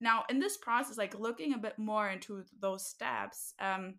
now, 0.00 0.24
in 0.30 0.40
this 0.40 0.56
process, 0.56 0.96
like 0.96 1.18
looking 1.18 1.52
a 1.52 1.58
bit 1.58 1.78
more 1.78 2.08
into 2.08 2.42
those 2.58 2.86
steps, 2.86 3.54
um, 3.60 3.96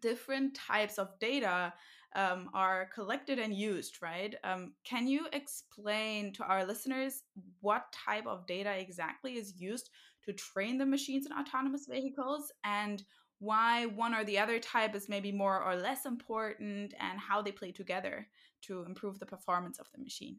different 0.00 0.54
types 0.54 0.98
of 0.98 1.18
data 1.18 1.72
um, 2.14 2.50
are 2.52 2.90
collected 2.92 3.38
and 3.38 3.54
used, 3.54 4.02
right? 4.02 4.34
Um, 4.44 4.74
can 4.84 5.06
you 5.06 5.26
explain 5.32 6.32
to 6.34 6.44
our 6.44 6.64
listeners 6.64 7.22
what 7.60 7.92
type 7.92 8.26
of 8.26 8.46
data 8.46 8.72
exactly 8.78 9.34
is 9.34 9.60
used 9.60 9.90
to 10.24 10.32
train 10.32 10.78
the 10.78 10.86
machines 10.86 11.26
in 11.26 11.32
autonomous 11.32 11.86
vehicles 11.86 12.52
and 12.64 13.04
why 13.38 13.86
one 13.86 14.14
or 14.14 14.24
the 14.24 14.38
other 14.38 14.58
type 14.58 14.94
is 14.94 15.08
maybe 15.08 15.32
more 15.32 15.62
or 15.62 15.74
less 15.74 16.04
important 16.04 16.94
and 16.98 17.18
how 17.18 17.40
they 17.40 17.52
play 17.52 17.72
together 17.72 18.28
to 18.62 18.82
improve 18.82 19.18
the 19.18 19.26
performance 19.26 19.78
of 19.78 19.90
the 19.92 19.98
machine? 19.98 20.38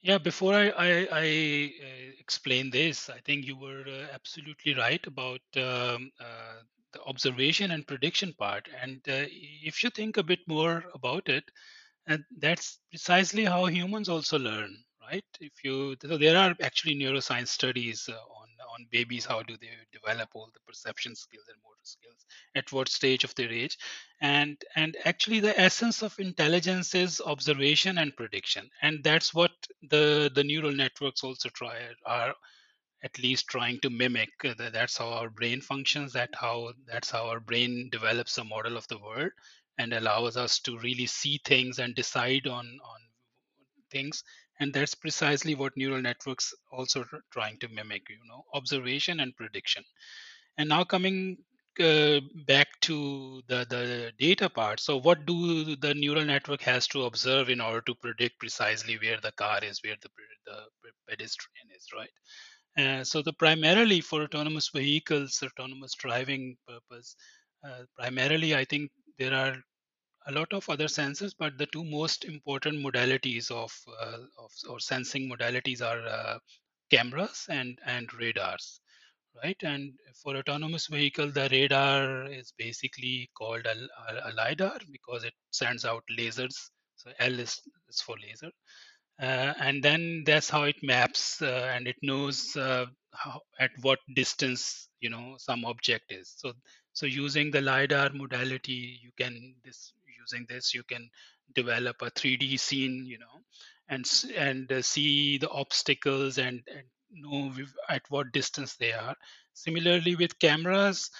Yeah, 0.00 0.18
before 0.18 0.54
I, 0.54 0.68
I, 0.70 1.08
I 1.10 1.72
uh, 1.82 2.12
explain 2.20 2.70
this, 2.70 3.10
I 3.10 3.18
think 3.20 3.46
you 3.46 3.56
were 3.56 3.84
uh, 3.86 4.06
absolutely 4.12 4.74
right 4.74 5.04
about 5.06 5.40
um, 5.56 6.10
uh, 6.20 6.62
the 6.92 7.02
observation 7.06 7.72
and 7.72 7.86
prediction 7.86 8.32
part. 8.38 8.68
And 8.80 9.00
uh, 9.08 9.26
if 9.28 9.82
you 9.82 9.90
think 9.90 10.16
a 10.16 10.22
bit 10.22 10.40
more 10.46 10.84
about 10.94 11.28
it, 11.28 11.44
and 12.06 12.24
that's 12.38 12.78
precisely 12.90 13.44
how 13.44 13.66
humans 13.66 14.08
also 14.08 14.38
learn, 14.38 14.76
right? 15.00 15.24
If 15.40 15.64
you 15.64 15.96
so 16.02 16.16
there 16.18 16.36
are 16.36 16.54
actually 16.62 16.96
neuroscience 16.96 17.48
studies 17.48 18.08
uh, 18.08 18.16
on 18.78 18.86
babies, 18.90 19.24
how 19.26 19.42
do 19.42 19.56
they 19.60 19.70
develop 19.92 20.28
all 20.34 20.48
the 20.52 20.60
perception 20.66 21.14
skills 21.14 21.44
and 21.48 21.56
motor 21.64 21.84
skills? 21.84 22.24
At 22.54 22.72
what 22.72 22.88
stage 22.88 23.24
of 23.24 23.34
their 23.34 23.50
age, 23.50 23.76
and 24.20 24.56
and 24.76 24.96
actually 25.04 25.40
the 25.40 25.58
essence 25.58 26.02
of 26.02 26.18
intelligence 26.18 26.94
is 26.94 27.20
observation 27.20 27.98
and 27.98 28.16
prediction, 28.16 28.70
and 28.82 29.02
that's 29.02 29.34
what 29.34 29.52
the 29.90 30.30
the 30.34 30.44
neural 30.44 30.72
networks 30.72 31.24
also 31.24 31.48
try 31.50 31.76
are 32.06 32.34
at 33.04 33.18
least 33.18 33.46
trying 33.48 33.78
to 33.80 33.90
mimic. 33.90 34.30
Uh, 34.44 34.54
that's 34.72 34.96
how 34.96 35.08
our 35.08 35.30
brain 35.30 35.60
functions 35.60 36.12
that 36.12 36.30
how 36.34 36.72
that's 36.86 37.10
how 37.10 37.26
our 37.28 37.40
brain 37.40 37.88
develops 37.92 38.38
a 38.38 38.44
model 38.44 38.76
of 38.76 38.86
the 38.88 38.98
world 38.98 39.30
and 39.78 39.92
allows 39.92 40.36
us 40.36 40.58
to 40.60 40.78
really 40.78 41.06
see 41.06 41.40
things 41.44 41.78
and 41.78 41.94
decide 41.94 42.46
on 42.46 42.66
on 42.66 43.00
things 43.90 44.22
and 44.60 44.72
that's 44.72 44.94
precisely 44.94 45.54
what 45.54 45.76
neural 45.76 46.02
networks 46.02 46.52
also 46.72 47.04
tr- 47.04 47.16
trying 47.32 47.58
to 47.58 47.68
mimic 47.68 48.08
you 48.10 48.18
know 48.28 48.44
observation 48.54 49.20
and 49.20 49.36
prediction. 49.36 49.84
And 50.58 50.68
now 50.68 50.84
coming 50.84 51.38
uh, 51.80 52.20
back 52.46 52.68
to 52.82 53.42
the 53.48 53.64
the 53.68 54.12
data 54.18 54.48
part. 54.50 54.80
So 54.80 54.98
what 54.98 55.26
do 55.26 55.76
the 55.76 55.94
neural 55.94 56.24
network 56.24 56.62
has 56.62 56.88
to 56.88 57.04
observe 57.04 57.48
in 57.50 57.60
order 57.60 57.80
to 57.82 57.94
predict 57.94 58.38
precisely 58.40 58.98
where 58.98 59.20
the 59.20 59.32
car 59.32 59.60
is 59.62 59.80
where 59.84 59.96
the, 60.02 60.08
the 60.46 60.90
pedestrian 61.08 61.68
is 61.76 61.86
right? 61.96 62.10
Uh, 62.78 63.04
so 63.04 63.22
the 63.22 63.32
primarily 63.32 64.00
for 64.00 64.22
autonomous 64.22 64.70
vehicles, 64.70 65.42
autonomous 65.42 65.94
driving 65.94 66.56
purpose, 66.66 67.16
uh, 67.66 67.82
primarily 67.98 68.54
I 68.54 68.64
think 68.64 68.90
there 69.18 69.34
are 69.34 69.56
a 70.28 70.32
lot 70.32 70.52
of 70.52 70.68
other 70.68 70.86
sensors, 70.86 71.32
but 71.38 71.58
the 71.58 71.66
two 71.66 71.84
most 71.84 72.24
important 72.24 72.84
modalities 72.84 73.50
of, 73.50 73.72
uh, 74.00 74.18
of 74.38 74.50
or 74.68 74.80
sensing 74.80 75.30
modalities 75.30 75.82
are 75.82 76.06
uh, 76.06 76.38
cameras 76.90 77.46
and 77.50 77.78
and 77.86 78.12
radars, 78.14 78.80
right? 79.42 79.60
And 79.62 79.92
for 80.22 80.36
autonomous 80.36 80.86
vehicle, 80.88 81.30
the 81.30 81.48
radar 81.50 82.26
is 82.26 82.52
basically 82.58 83.30
called 83.36 83.66
a, 83.66 83.76
a, 84.12 84.30
a 84.30 84.32
lidar 84.34 84.78
because 84.92 85.24
it 85.24 85.34
sends 85.50 85.84
out 85.84 86.04
lasers. 86.18 86.56
So 86.96 87.12
L 87.20 87.38
is, 87.38 87.60
is 87.88 88.00
for 88.00 88.16
laser 88.20 88.50
uh, 89.20 89.54
and 89.60 89.82
then 89.82 90.22
that's 90.26 90.48
how 90.50 90.64
it 90.64 90.76
maps 90.82 91.42
uh, 91.42 91.72
and 91.74 91.88
it 91.88 91.96
knows 92.02 92.56
uh, 92.56 92.86
how, 93.14 93.40
at 93.60 93.70
what 93.82 93.98
distance 94.14 94.88
you 95.00 95.10
know 95.10 95.34
some 95.38 95.64
object 95.64 96.12
is 96.12 96.34
so 96.36 96.52
so 96.92 97.06
using 97.06 97.50
the 97.50 97.60
lidar 97.60 98.10
modality 98.12 98.98
you 99.02 99.10
can 99.18 99.54
this 99.64 99.92
using 100.30 100.46
this 100.48 100.74
you 100.74 100.82
can 100.84 101.08
develop 101.54 101.96
a 102.02 102.10
3d 102.10 102.58
scene 102.58 103.04
you 103.06 103.18
know 103.18 103.42
and 103.88 104.06
and 104.36 104.70
uh, 104.70 104.82
see 104.82 105.38
the 105.38 105.50
obstacles 105.50 106.38
and, 106.38 106.60
and 106.74 106.84
know 107.10 107.52
at 107.88 108.02
what 108.10 108.32
distance 108.32 108.76
they 108.76 108.92
are. 108.92 109.16
Similarly 109.54 110.14
with 110.16 110.38
cameras 110.38 111.10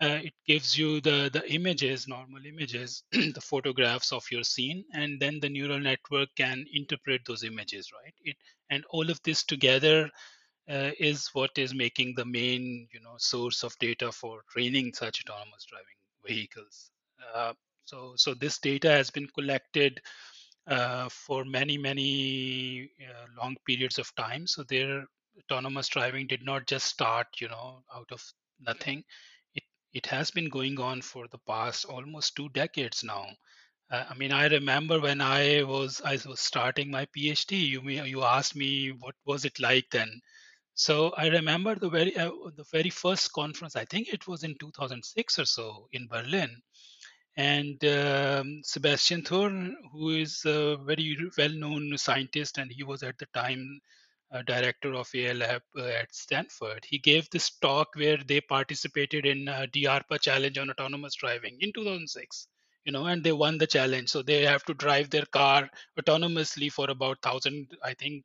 uh, 0.00 0.20
it 0.22 0.34
gives 0.46 0.78
you 0.78 1.00
the 1.00 1.30
the 1.32 1.50
images 1.52 2.06
normal 2.06 2.44
images 2.46 3.02
the 3.12 3.40
photographs 3.40 4.12
of 4.12 4.24
your 4.30 4.44
scene 4.44 4.84
and 4.92 5.18
then 5.20 5.40
the 5.40 5.48
neural 5.48 5.80
network 5.80 6.28
can 6.36 6.64
interpret 6.72 7.22
those 7.26 7.44
images 7.44 7.90
right? 7.92 8.14
It 8.22 8.36
and 8.70 8.84
all 8.90 9.10
of 9.10 9.20
this 9.24 9.42
together 9.44 10.10
uh, 10.70 10.90
is 11.00 11.30
what 11.32 11.50
is 11.56 11.74
making 11.74 12.14
the 12.14 12.24
main 12.24 12.86
you 12.92 13.00
know 13.00 13.14
source 13.18 13.64
of 13.64 13.76
data 13.78 14.12
for 14.12 14.42
training 14.52 14.92
such 14.94 15.24
autonomous 15.24 15.66
driving 15.68 15.98
vehicles. 16.26 16.90
Uh, 17.34 17.54
so 17.88 18.12
so 18.16 18.34
this 18.34 18.58
data 18.58 18.90
has 18.90 19.10
been 19.10 19.28
collected 19.38 20.00
uh, 20.66 21.08
for 21.08 21.44
many 21.44 21.78
many 21.78 22.90
uh, 23.10 23.26
long 23.40 23.56
periods 23.66 23.98
of 23.98 24.14
time 24.14 24.46
so 24.46 24.62
their 24.64 25.04
autonomous 25.40 25.88
driving 25.88 26.26
did 26.26 26.44
not 26.44 26.66
just 26.66 26.86
start 26.86 27.26
you 27.40 27.48
know 27.48 27.82
out 27.94 28.10
of 28.12 28.22
nothing 28.60 29.02
it 29.54 29.64
it 29.92 30.06
has 30.06 30.30
been 30.30 30.48
going 30.58 30.78
on 30.80 31.00
for 31.00 31.26
the 31.28 31.42
past 31.52 31.84
almost 31.86 32.36
two 32.36 32.48
decades 32.50 33.02
now 33.04 33.26
uh, 33.90 34.04
I 34.10 34.14
mean, 34.14 34.32
I 34.32 34.48
remember 34.48 35.00
when 35.00 35.20
I 35.22 35.62
was 35.62 36.02
I 36.04 36.18
was 36.26 36.40
starting 36.40 36.90
my 36.90 37.06
PhD. 37.16 37.52
You 37.66 37.80
you 37.88 38.22
asked 38.22 38.54
me 38.54 38.90
what 38.90 39.14
was 39.24 39.46
it 39.46 39.58
like 39.58 39.86
then. 39.90 40.20
So 40.74 41.10
I 41.16 41.28
remember 41.28 41.74
the 41.74 41.88
very 41.88 42.14
uh, 42.16 42.30
the 42.54 42.64
very 42.70 42.90
first 42.90 43.32
conference. 43.32 43.76
I 43.76 43.86
think 43.86 44.08
it 44.08 44.26
was 44.28 44.44
in 44.44 44.54
2006 44.60 45.38
or 45.38 45.46
so 45.46 45.88
in 45.92 46.06
Berlin, 46.06 46.60
and 47.38 47.82
um, 47.86 48.62
Sebastian 48.64 49.24
Thrun, 49.24 49.76
who 49.92 50.10
is 50.10 50.44
a 50.46 50.76
very 50.84 51.16
well-known 51.38 51.96
scientist, 51.98 52.58
and 52.58 52.70
he 52.72 52.84
was 52.84 53.02
at 53.04 53.18
the 53.18 53.26
time 53.34 53.80
uh, 54.32 54.42
director 54.42 54.94
of 54.94 55.08
AI 55.14 55.32
Lab 55.34 55.62
uh, 55.78 55.84
at 55.84 56.14
Stanford. 56.14 56.84
He 56.84 56.98
gave 56.98 57.30
this 57.30 57.50
talk 57.50 57.88
where 57.96 58.18
they 58.18 58.40
participated 58.42 59.26
in 59.26 59.48
uh, 59.48 59.66
DARPA 59.72 60.20
challenge 60.20 60.58
on 60.58 60.70
autonomous 60.70 61.14
driving 61.16 61.58
in 61.60 61.72
2006. 61.72 62.48
You 62.84 62.92
know, 62.92 63.06
and 63.06 63.24
they 63.24 63.32
won 63.32 63.58
the 63.58 63.66
challenge. 63.68 64.10
So 64.10 64.22
they 64.22 64.42
have 64.44 64.64
to 64.66 64.74
drive 64.74 65.10
their 65.10 65.26
car 65.26 65.70
autonomously 66.00 66.72
for 66.72 66.90
about 66.90 67.22
thousand, 67.22 67.68
I 67.84 67.94
think, 67.94 68.24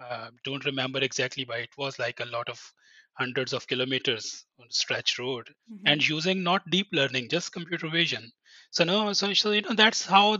uh, 0.00 0.30
don't 0.44 0.64
remember 0.66 1.00
exactly, 1.00 1.44
but 1.44 1.60
it 1.60 1.76
was 1.78 1.98
like 1.98 2.20
a 2.20 2.26
lot 2.26 2.48
of 2.48 2.72
hundreds 3.14 3.52
of 3.52 3.66
kilometers 3.68 4.46
on 4.60 4.70
stretch 4.70 5.18
road, 5.18 5.54
Mm-hmm. 5.72 5.86
and 5.86 6.08
using 6.08 6.42
not 6.42 6.68
deep 6.70 6.88
learning, 6.92 7.28
just 7.30 7.52
computer 7.52 7.88
vision. 7.90 8.32
So 8.70 8.84
no, 8.84 9.12
so 9.12 9.32
so 9.34 9.52
you 9.52 9.62
know 9.62 9.74
that's 9.74 10.04
how 10.06 10.38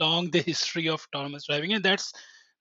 long 0.00 0.30
the 0.30 0.42
history 0.42 0.88
of 0.88 1.06
autonomous 1.14 1.46
driving, 1.46 1.72
and 1.74 1.84
that's 1.84 2.12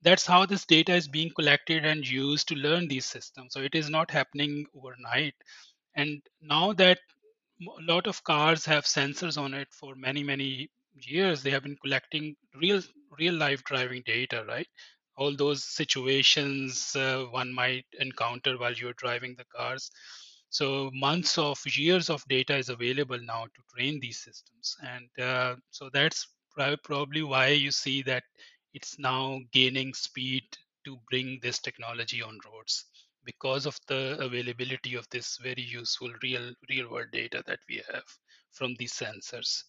that's 0.02 0.26
how 0.26 0.46
this 0.46 0.66
data 0.66 0.94
is 0.96 1.08
being 1.08 1.32
collected 1.36 1.86
and 1.86 2.08
used 2.08 2.48
to 2.50 2.56
learn 2.56 2.88
these 2.88 3.06
systems. 3.06 3.54
So 3.54 3.62
it 3.62 3.76
is 3.76 3.90
not 3.90 4.12
happening 4.12 4.66
overnight. 4.76 5.36
And 5.96 6.22
now 6.42 6.74
that 6.74 7.00
a 7.62 7.84
lot 7.84 8.08
of 8.08 8.24
cars 8.24 8.66
have 8.66 8.86
sensors 8.86 9.38
on 9.38 9.54
it 9.54 9.70
for 9.72 9.96
many 9.96 10.24
many 10.24 10.70
years 10.96 11.44
they 11.44 11.52
have 11.52 11.64
been 11.64 11.78
collecting 11.78 12.36
real 12.56 12.82
real 13.20 13.34
life 13.36 13.64
driving 13.64 14.04
data 14.06 14.44
right 14.48 14.68
all 15.18 15.36
those 15.36 15.64
situations 15.64 16.96
uh, 16.96 17.24
one 17.32 17.54
might 17.54 17.86
encounter 18.00 18.58
while 18.58 18.74
you're 18.74 18.94
driving 19.06 19.36
the 19.38 19.46
cars 19.56 19.92
so 20.50 20.90
months 20.94 21.38
of 21.38 21.60
years 21.76 22.10
of 22.10 22.24
data 22.30 22.56
is 22.56 22.70
available 22.70 23.20
now 23.20 23.46
to 23.46 23.76
train 23.76 24.00
these 24.00 24.24
systems. 24.24 24.76
And 24.82 25.26
uh, 25.26 25.56
so 25.72 25.90
that's 25.94 26.28
probably 26.84 27.22
why 27.22 27.50
you 27.50 27.72
see 27.72 28.02
that 28.04 28.24
it's 28.74 28.98
now 29.00 29.40
gaining 29.52 29.94
speed 29.94 30.44
to 30.86 30.98
bring 31.10 31.40
this 31.42 31.60
technology 31.60 32.22
on 32.22 32.40
roads 32.46 32.86
because 33.26 33.66
of 33.66 33.78
the 33.88 34.18
availability 34.20 34.96
of 34.96 35.06
this 35.12 35.38
very 35.44 35.62
useful 35.62 36.12
real 36.24 36.54
real 36.70 36.90
world 36.90 37.12
data 37.12 37.44
that 37.46 37.60
we 37.70 37.82
have 37.92 38.04
from 38.52 38.74
these 38.80 38.94
sensors 38.94 39.64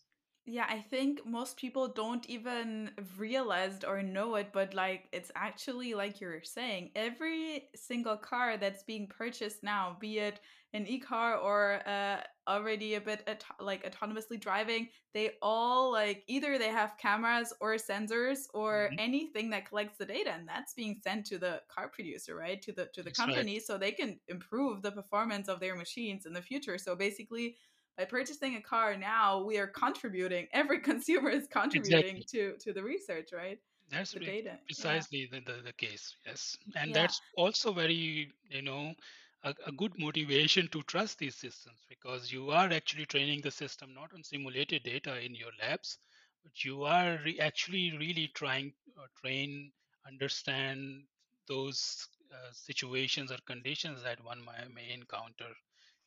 Yeah, 0.50 0.64
I 0.67 0.81
think 0.81 1.26
most 1.26 1.59
people 1.59 1.88
don't 1.88 2.25
even 2.26 2.93
realize 3.19 3.85
or 3.85 4.02
know 4.02 4.37
it, 4.37 4.49
but 4.50 4.73
like 4.73 5.09
it's 5.12 5.31
actually 5.37 5.93
like 5.93 6.23
you're 6.23 6.43
saying, 6.43 6.93
every 6.97 7.69
single 7.75 8.17
car 8.17 8.57
that's 8.57 8.83
being 8.83 9.09
purchased 9.09 9.62
now, 9.62 9.99
be 10.00 10.21
it 10.21 10.40
an 10.73 10.87
e-car 10.87 11.37
or 11.37 11.87
uh, 11.87 12.23
already 12.49 12.95
a 12.95 13.00
bit 13.00 13.28
auto- 13.28 13.62
like 13.62 13.85
autonomously 13.85 14.40
driving, 14.40 14.88
they 15.12 15.33
all 15.43 15.93
like 15.93 16.25
either 16.28 16.57
they 16.59 16.69
have 16.71 16.97
cameras 16.97 17.52
or 17.61 17.75
sensors 17.75 18.47
or 18.55 18.90
Mhm. 18.90 18.99
anything 18.99 19.50
that 19.50 19.69
collects 19.69 19.99
the 19.99 20.07
data, 20.07 20.31
and 20.33 20.49
that's 20.49 20.73
being 20.73 20.99
sent 21.02 21.26
to 21.26 21.38
the 21.38 21.61
car 21.69 21.88
producer, 21.90 22.35
right? 22.35 22.62
To 22.62 22.73
the 22.73 22.88
to 22.95 23.02
the 23.02 23.11
That's 23.11 23.26
right. 23.26 23.49
company, 23.50 23.61
so 23.61 23.76
they 23.76 23.93
can 23.93 24.19
improve 24.28 24.81
the 24.81 24.93
performance 24.93 25.49
of 25.49 25.61
their 25.61 25.76
machines 25.76 26.25
in 26.25 26.33
the 26.33 26.40
future. 26.43 26.78
So 26.78 26.97
basically 26.97 27.57
by 27.99 28.07
purchasing 28.07 28.57
a 28.57 28.62
car 28.62 28.97
now 28.97 29.43
we 29.45 29.59
are 29.59 29.69
contributing 29.69 30.49
every 30.55 30.81
consumer 30.81 31.31
is 31.31 31.49
contributing 31.49 32.23
Exactly. 32.23 32.28
to 32.28 32.57
to 32.59 32.73
the 32.73 32.83
research 32.83 33.31
right 33.35 33.61
That's 33.90 34.12
the 34.12 34.21
data 34.21 34.59
yeah 34.78 35.05
precisely 35.07 35.26
the, 35.31 35.40
the, 35.40 35.62
the 35.62 35.73
case, 35.73 36.17
yes. 36.26 36.57
And 36.75 36.95
yeah 36.95 36.95
that's 36.95 37.21
also 37.37 37.73
very, 37.73 38.33
you 38.49 38.62
know, 38.62 38.95
a, 39.43 39.55
a 39.67 39.73
good 39.73 39.99
motivation 39.99 40.69
to 40.69 40.83
trust 40.83 41.19
these 41.19 41.37
systems 41.37 41.85
because 41.88 42.33
you 42.33 42.50
are 42.50 42.71
actually 42.73 43.07
training 43.07 43.43
the 43.43 43.50
system 43.50 43.95
not 43.95 44.12
on 44.14 44.23
simulated 44.25 44.83
data 44.85 45.19
in 45.21 45.35
your 45.35 45.52
labs, 45.61 45.99
but 46.45 46.64
you 46.64 46.85
are 46.85 47.19
re- 47.25 47.38
actually 47.40 47.97
really 47.97 48.28
trying 48.35 48.73
to 48.73 49.02
uh, 49.02 49.07
train, 49.21 49.73
understand 50.07 51.05
those 51.49 52.09
uh, 52.33 52.50
situations 52.52 53.31
or 53.33 53.38
conditions 53.47 54.02
that 54.02 54.23
one 54.25 54.45
may, 54.45 54.69
may 54.75 54.90
encounter, 54.93 55.52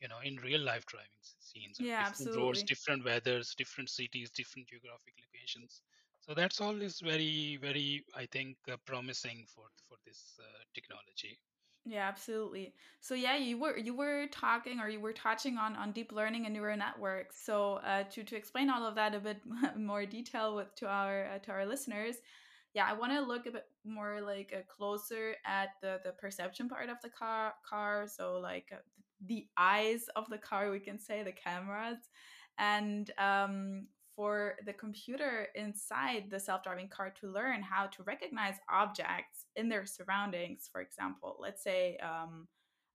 you 0.01 0.07
know, 0.09 0.19
in 0.23 0.37
real 0.37 0.61
life 0.61 0.85
driving 0.85 1.21
scenes 1.21 1.79
yeah 1.79 1.97
different 1.97 2.35
roads, 2.35 2.63
different 2.63 3.03
weathers, 3.05 3.53
different 3.55 3.89
cities, 3.89 4.29
different 4.31 4.67
geographic 4.67 5.13
locations 5.21 5.81
so 6.21 6.33
that's 6.33 6.61
all 6.61 6.81
is 6.81 6.99
very 7.01 7.57
very 7.61 8.03
i 8.15 8.25
think 8.27 8.57
uh, 8.71 8.77
promising 8.85 9.45
for 9.53 9.65
for 9.87 9.97
this 10.05 10.39
uh, 10.39 10.63
technology 10.73 11.39
Yeah, 11.85 12.07
absolutely. 12.07 12.73
So 12.99 13.15
yeah, 13.15 13.37
you 13.37 13.57
were 13.57 13.77
you 13.77 13.95
were 13.95 14.27
talking 14.27 14.79
or 14.79 14.89
you 14.89 14.99
were 14.99 15.13
touching 15.13 15.57
on 15.57 15.75
on 15.75 15.91
deep 15.91 16.11
learning 16.11 16.45
and 16.45 16.53
neural 16.53 16.77
networks. 16.77 17.43
So 17.43 17.75
uh, 17.75 18.03
to 18.11 18.23
to 18.23 18.35
explain 18.35 18.69
all 18.69 18.85
of 18.85 18.95
that 18.95 19.15
a 19.15 19.19
bit 19.19 19.41
more 19.77 20.05
detail 20.05 20.55
with 20.55 20.75
to 20.75 20.87
our 20.87 21.25
uh, 21.25 21.39
to 21.39 21.51
our 21.51 21.65
listeners, 21.65 22.17
yeah, 22.73 22.85
I 22.87 22.93
want 22.93 23.13
to 23.13 23.21
look 23.21 23.47
a 23.47 23.51
bit 23.51 23.65
more 23.83 24.21
like 24.21 24.53
uh, 24.55 24.61
closer 24.67 25.35
at 25.45 25.69
the 25.81 25.99
the 26.03 26.11
perception 26.13 26.69
part 26.69 26.89
of 26.89 26.97
the 27.01 27.09
car 27.09 27.53
car. 27.67 28.07
So 28.07 28.39
like 28.39 28.69
uh, 28.71 28.77
the 29.25 29.47
eyes 29.57 30.05
of 30.15 30.29
the 30.29 30.37
car, 30.37 30.71
we 30.71 30.79
can 30.79 30.99
say 30.99 31.23
the 31.23 31.31
cameras, 31.31 31.97
and 32.57 33.11
um, 33.17 33.87
for 34.15 34.55
the 34.65 34.73
computer 34.73 35.47
inside 35.55 36.25
the 36.29 36.39
self 36.39 36.63
driving 36.63 36.89
car 36.89 37.13
to 37.21 37.31
learn 37.31 37.61
how 37.61 37.87
to 37.87 38.03
recognize 38.03 38.55
objects 38.69 39.45
in 39.55 39.69
their 39.69 39.85
surroundings. 39.85 40.69
For 40.71 40.81
example, 40.81 41.37
let's 41.39 41.63
say, 41.63 41.97
um, 41.97 42.47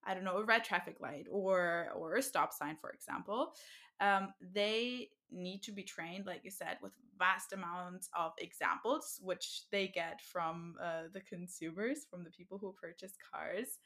I 0.04 0.14
don't 0.14 0.24
know, 0.24 0.36
a 0.36 0.44
red 0.44 0.64
traffic 0.64 0.96
light 1.00 1.26
or, 1.30 1.88
or 1.96 2.16
a 2.16 2.22
stop 2.22 2.52
sign, 2.52 2.76
for 2.80 2.90
example. 2.90 3.54
Um, 4.00 4.28
they 4.54 5.08
need 5.30 5.62
to 5.62 5.72
be 5.72 5.82
trained, 5.82 6.26
like 6.26 6.42
you 6.44 6.50
said, 6.50 6.76
with 6.82 6.92
vast 7.18 7.52
amounts 7.52 8.08
of 8.16 8.32
examples, 8.38 9.18
which 9.22 9.62
they 9.72 9.88
get 9.88 10.20
from 10.20 10.74
uh, 10.82 11.04
the 11.12 11.22
consumers, 11.22 12.06
from 12.10 12.24
the 12.24 12.30
people 12.30 12.58
who 12.58 12.74
purchase 12.80 13.14
cars. 13.32 13.78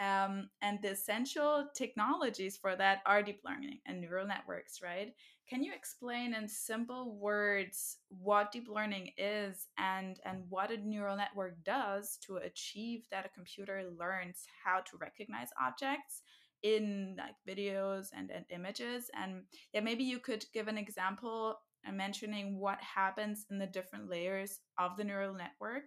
Um, 0.00 0.48
and 0.62 0.78
the 0.80 0.92
essential 0.92 1.68
technologies 1.74 2.56
for 2.56 2.74
that 2.74 3.02
are 3.04 3.22
deep 3.22 3.42
learning 3.44 3.80
and 3.84 4.00
neural 4.00 4.26
networks, 4.26 4.80
right? 4.82 5.12
Can 5.46 5.62
you 5.62 5.74
explain 5.74 6.32
in 6.32 6.48
simple 6.48 7.18
words 7.18 7.98
what 8.08 8.50
deep 8.50 8.66
learning 8.66 9.10
is 9.18 9.66
and, 9.76 10.18
and 10.24 10.44
what 10.48 10.70
a 10.70 10.78
neural 10.78 11.18
network 11.18 11.62
does 11.64 12.16
to 12.26 12.36
achieve 12.36 13.02
that 13.10 13.26
a 13.26 13.28
computer 13.28 13.90
learns 13.98 14.46
how 14.64 14.80
to 14.80 14.96
recognize 14.98 15.48
objects 15.60 16.22
in 16.62 17.16
like 17.18 17.34
videos 17.46 18.06
and, 18.16 18.30
and 18.30 18.46
images? 18.48 19.10
And 19.14 19.42
yeah, 19.74 19.80
maybe 19.80 20.04
you 20.04 20.18
could 20.18 20.46
give 20.54 20.68
an 20.68 20.78
example 20.78 21.58
uh, 21.86 21.92
mentioning 21.92 22.58
what 22.58 22.78
happens 22.80 23.44
in 23.50 23.58
the 23.58 23.66
different 23.66 24.08
layers 24.08 24.60
of 24.78 24.96
the 24.96 25.04
neural 25.04 25.34
network. 25.34 25.84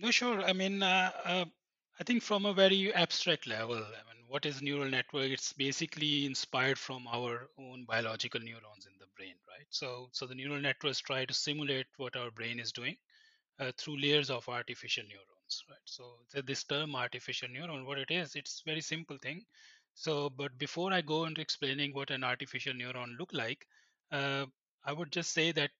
no 0.00 0.10
sure 0.10 0.42
i 0.42 0.52
mean 0.52 0.82
uh, 0.82 1.10
uh, 1.24 1.44
i 2.00 2.04
think 2.04 2.22
from 2.22 2.44
a 2.46 2.52
very 2.54 2.92
abstract 2.94 3.46
level 3.46 3.76
i 3.78 4.02
mean 4.08 4.22
what 4.28 4.46
is 4.46 4.62
neural 4.62 4.88
network? 4.88 5.30
It's 5.30 5.52
basically 5.52 6.24
inspired 6.26 6.78
from 6.78 7.06
our 7.08 7.48
own 7.58 7.84
biological 7.84 8.40
neurons 8.40 8.86
in 8.86 8.92
the 9.00 9.06
brain 9.16 9.34
right? 9.48 9.66
So 9.70 10.08
so 10.12 10.26
the 10.26 10.34
neural 10.34 10.60
networks 10.60 11.00
try 11.00 11.24
to 11.24 11.34
simulate 11.34 11.86
what 11.96 12.16
our 12.16 12.30
brain 12.30 12.58
is 12.60 12.72
doing 12.72 12.96
uh, 13.60 13.72
through 13.78 14.00
layers 14.00 14.30
of 14.30 14.48
artificial 14.48 15.04
neurons 15.04 15.64
right? 15.70 15.86
So 15.86 16.18
th- 16.32 16.46
this 16.46 16.64
term 16.64 16.94
artificial 16.96 17.48
neuron 17.48 17.84
what 17.86 17.98
it 17.98 18.10
is 18.10 18.34
it's 18.36 18.62
very 18.64 18.80
simple 18.82 19.18
thing. 19.18 19.44
So 19.94 20.30
but 20.30 20.58
before 20.58 20.92
i 20.92 21.00
go 21.02 21.24
into 21.26 21.40
explaining 21.42 21.92
what 21.94 22.10
an 22.10 22.24
artificial 22.24 22.74
neuron 22.74 23.16
look 23.18 23.32
like 23.32 23.66
uh, 24.12 24.46
i 24.84 24.92
would 24.92 25.12
just 25.12 25.32
say 25.32 25.52
that 25.52 25.70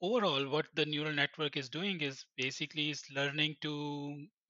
overall 0.00 0.48
what 0.48 0.66
the 0.74 0.86
neural 0.86 1.12
network 1.12 1.56
is 1.56 1.68
doing 1.68 2.00
is 2.00 2.24
basically 2.36 2.90
is 2.90 3.04
learning 3.10 3.56
to 3.62 3.74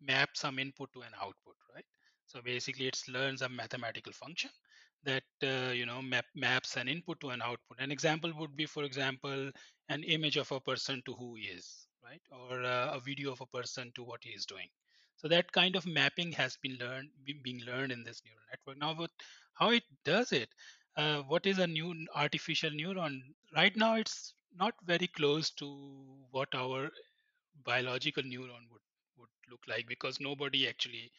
map 0.07 0.31
some 0.35 0.59
input 0.59 0.93
to 0.93 1.03
an 1.03 1.13
output 1.21 1.57
right? 1.75 1.85
So 2.27 2.41
basically 2.43 2.87
it 2.89 3.01
learns 3.09 3.43
a 3.43 3.49
mathematical 3.49 4.13
function 4.13 4.51
that 5.05 5.25
uh, 5.43 5.73
you 5.73 5.87
know 5.87 6.03
map, 6.03 6.25
maps 6.35 6.77
an 6.77 6.89
input 6.89 7.21
to 7.21 7.31
an 7.31 7.43
output. 7.43 7.79
An 7.79 7.93
example 7.93 8.33
would 8.39 8.57
be 8.57 8.67
for 8.67 8.85
example 8.85 9.51
an 9.89 10.03
image 10.05 10.37
of 10.37 10.51
a 10.53 10.61
person 10.61 11.03
to 11.07 11.13
who 11.15 11.35
he 11.37 11.45
is 11.45 11.87
right? 12.05 12.21
Or 12.31 12.63
uh, 12.63 12.93
a 12.97 13.01
video 13.01 13.33
of 13.33 13.41
a 13.41 13.47
person 13.47 13.93
to 13.97 14.03
what 14.05 14.21
he 14.23 14.31
is 14.31 14.47
doing. 14.47 14.69
So 15.17 15.29
that 15.29 15.53
kind 15.53 15.77
of 15.77 15.87
mapping 15.87 16.33
has 16.33 16.57
been 16.63 16.77
learned 16.81 17.11
be- 17.25 17.41
being 17.43 17.61
learned 17.65 17.93
in 17.93 18.05
this 18.05 18.23
neural 18.25 18.45
network. 18.51 18.79
Now 18.79 18.95
what, 19.01 19.11
how 19.55 19.71
it 19.71 19.85
does 20.05 20.33
it 20.33 20.49
uh, 20.97 21.23
what 21.23 21.47
is 21.47 21.59
a 21.59 21.67
new 21.67 21.95
artificial 22.15 22.71
neuron? 22.71 23.21
Right 23.55 23.77
now 23.77 23.95
it's 23.97 24.35
not 24.57 24.75
very 24.87 25.09
close 25.09 25.51
to 25.53 25.67
what 26.31 26.55
our 26.55 26.91
biological 27.65 28.23
neuron 28.23 28.65
would 28.71 28.84
look 29.51 29.63
like 29.69 29.87
because 29.89 30.21
nobody 30.21 30.69
actually 30.69 31.11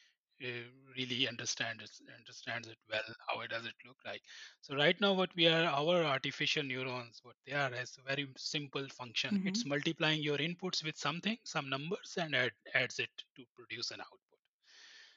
uh, 0.43 0.65
really 0.97 1.27
understands 1.27 2.01
understands 2.17 2.67
it 2.67 2.77
well 2.89 3.07
how 3.27 3.41
it 3.41 3.49
does 3.51 3.65
it 3.65 3.75
look 3.85 3.97
like 4.05 4.21
so 4.61 4.75
right 4.75 4.99
now 5.01 5.13
what 5.13 5.35
we 5.35 5.47
are 5.47 5.65
our 5.65 6.03
artificial 6.03 6.63
neurons 6.63 7.19
what 7.23 7.35
they 7.45 7.53
are 7.53 7.73
is 7.73 7.97
a 7.99 8.07
very 8.09 8.27
simple 8.37 8.87
function 8.89 9.33
Mm-hmm. 9.33 9.45
it's 9.45 9.65
multiplying 9.65 10.21
your 10.21 10.37
inputs 10.37 10.83
with 10.83 10.97
something 10.97 11.37
some 11.43 11.69
numbers 11.69 12.17
and 12.19 12.35
add, 12.35 12.51
adds 12.73 12.99
it 12.99 13.09
to 13.35 13.43
produce 13.55 13.91
an 13.91 14.01
output 14.01 14.39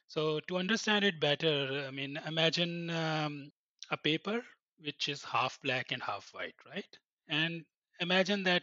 so 0.09 0.41
to 0.49 0.57
understand 0.59 1.05
it 1.05 1.21
better, 1.21 1.85
I 1.87 1.91
mean, 1.91 2.19
imagine 2.27 2.91
um, 2.91 3.53
a 3.91 3.97
paper 3.97 4.43
which 4.81 5.09
is 5.09 5.25
half 5.25 5.61
black 5.63 5.93
and 5.93 6.03
half 6.03 6.33
white, 6.35 6.55
right? 6.67 6.99
And 7.29 7.65
imagine 8.01 8.45
that 8.45 8.63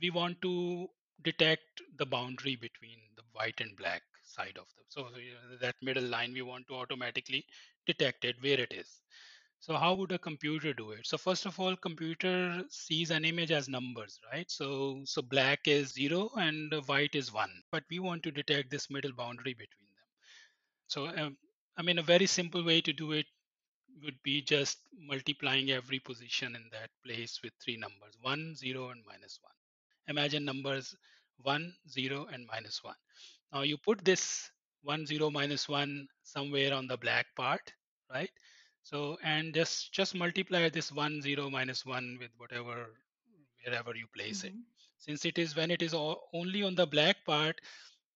we 0.00 0.10
want 0.10 0.40
to 0.42 0.88
detect 1.22 1.82
the 1.96 2.06
boundary 2.06 2.56
between 2.56 2.98
white 3.34 3.60
and 3.60 3.76
black 3.76 4.02
side 4.24 4.58
of 4.58 4.68
them. 4.76 4.84
So 4.88 5.10
that 5.60 5.76
middle 5.82 6.04
line, 6.04 6.32
we 6.34 6.42
want 6.42 6.68
to 6.68 6.76
automatically 6.76 7.46
detect 7.86 8.24
it 8.24 8.36
where 8.42 8.60
it 8.60 8.72
is. 8.72 9.00
So 9.60 9.76
how 9.76 9.94
would 9.94 10.12
a 10.12 10.18
computer 10.18 10.72
do 10.74 10.92
it? 10.92 11.06
So 11.06 11.18
first 11.18 11.46
of 11.46 11.58
all, 11.60 11.76
computer 11.76 12.64
sees 12.70 13.10
an 13.10 13.24
image 13.24 13.50
as 13.52 13.68
numbers, 13.68 14.20
right? 14.32 14.50
So 14.50 15.02
so 15.06 15.22
black 15.22 15.66
is 15.66 15.92
zero 15.92 16.30
and 16.36 16.72
white 16.86 17.14
is 17.16 17.32
one, 17.32 17.62
but 17.72 17.84
we 17.90 17.98
want 18.00 18.22
to 18.24 18.32
detect 18.32 18.70
this 18.70 18.90
middle 18.90 19.12
boundary 19.12 19.54
between 19.54 19.88
them. 19.96 20.06
So, 20.88 21.08
um, 21.08 21.36
I 21.76 21.82
mean, 21.82 21.98
a 21.98 22.02
very 22.02 22.26
simple 22.26 22.64
way 22.64 22.80
to 22.82 22.92
do 22.92 23.12
it 23.12 23.26
would 24.02 24.22
be 24.22 24.42
just 24.42 24.78
multiplying 24.98 25.70
every 25.70 25.98
position 26.00 26.56
in 26.56 26.68
that 26.72 26.90
place 27.04 27.40
with 27.42 27.52
three 27.62 27.76
numbers 27.76 28.16
one, 28.20 28.54
zero, 28.56 28.90
and 28.90 29.04
minus 29.06 29.38
one. 29.42 29.54
Imagine 30.08 30.44
numbers 30.44 30.94
one, 31.42 31.74
zero, 31.88 32.26
and 32.32 32.46
minus 32.46 32.82
one. 32.82 32.96
Now 33.52 33.62
you 33.62 33.76
put 33.78 34.04
this 34.04 34.50
one, 34.82 35.06
zero, 35.06 35.30
minus 35.30 35.68
one 35.68 36.08
somewhere 36.22 36.74
on 36.74 36.86
the 36.86 36.96
black 36.96 37.26
part, 37.36 37.72
right? 38.12 38.30
So, 38.82 39.18
and 39.22 39.54
just 39.54 39.92
just 39.92 40.14
multiply 40.14 40.68
this 40.68 40.92
one, 40.92 41.20
zero, 41.22 41.50
minus 41.50 41.84
one 41.86 42.16
with 42.20 42.30
whatever 42.38 42.88
wherever 43.64 43.94
you 43.96 44.06
place 44.14 44.44
it. 44.44 44.54
Mm-hmm. 44.54 44.60
Since 44.98 45.24
it 45.24 45.38
is 45.38 45.56
when 45.56 45.70
it 45.70 45.82
is 45.82 45.94
o- 45.94 46.20
only 46.32 46.62
on 46.62 46.74
the 46.74 46.86
black 46.86 47.16
part, 47.26 47.60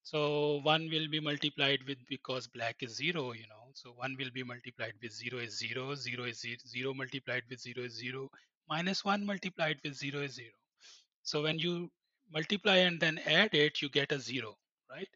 so 0.03 0.61
one 0.63 0.89
will 0.91 1.09
be 1.09 1.21
multiplied 1.21 1.81
with 1.87 1.99
because 2.09 2.47
black 2.49 2.83
is 2.83 2.95
zero, 2.97 3.33
you 3.33 3.47
know. 3.49 3.71
So 3.75 3.91
one 3.93 4.17
will 4.19 4.31
be 4.31 4.43
multiplied 4.45 4.95
with 5.03 5.13
zero 5.13 5.39
is 5.41 5.57
zero, 5.59 5.95
zero 5.95 6.25
is 6.25 6.41
zero, 6.41 6.57
zero 6.67 6.95
multiplied 6.95 7.43
with 7.51 7.61
zero 7.61 7.85
is 7.85 7.95
zero, 7.97 8.31
minus 8.69 9.05
one 9.05 9.25
multiplied 9.27 9.79
with 9.85 9.95
zero 9.97 10.23
is 10.23 10.35
zero. 10.35 10.57
So 11.23 11.43
when 11.43 11.59
you 11.59 11.91
multiply 12.31 12.77
and 12.77 13.01
then 13.01 13.19
add 13.19 13.55
it, 13.55 13.83
you 13.83 13.88
get 13.88 14.12
a 14.12 14.19
zero, 14.21 14.57
right? 14.91 15.09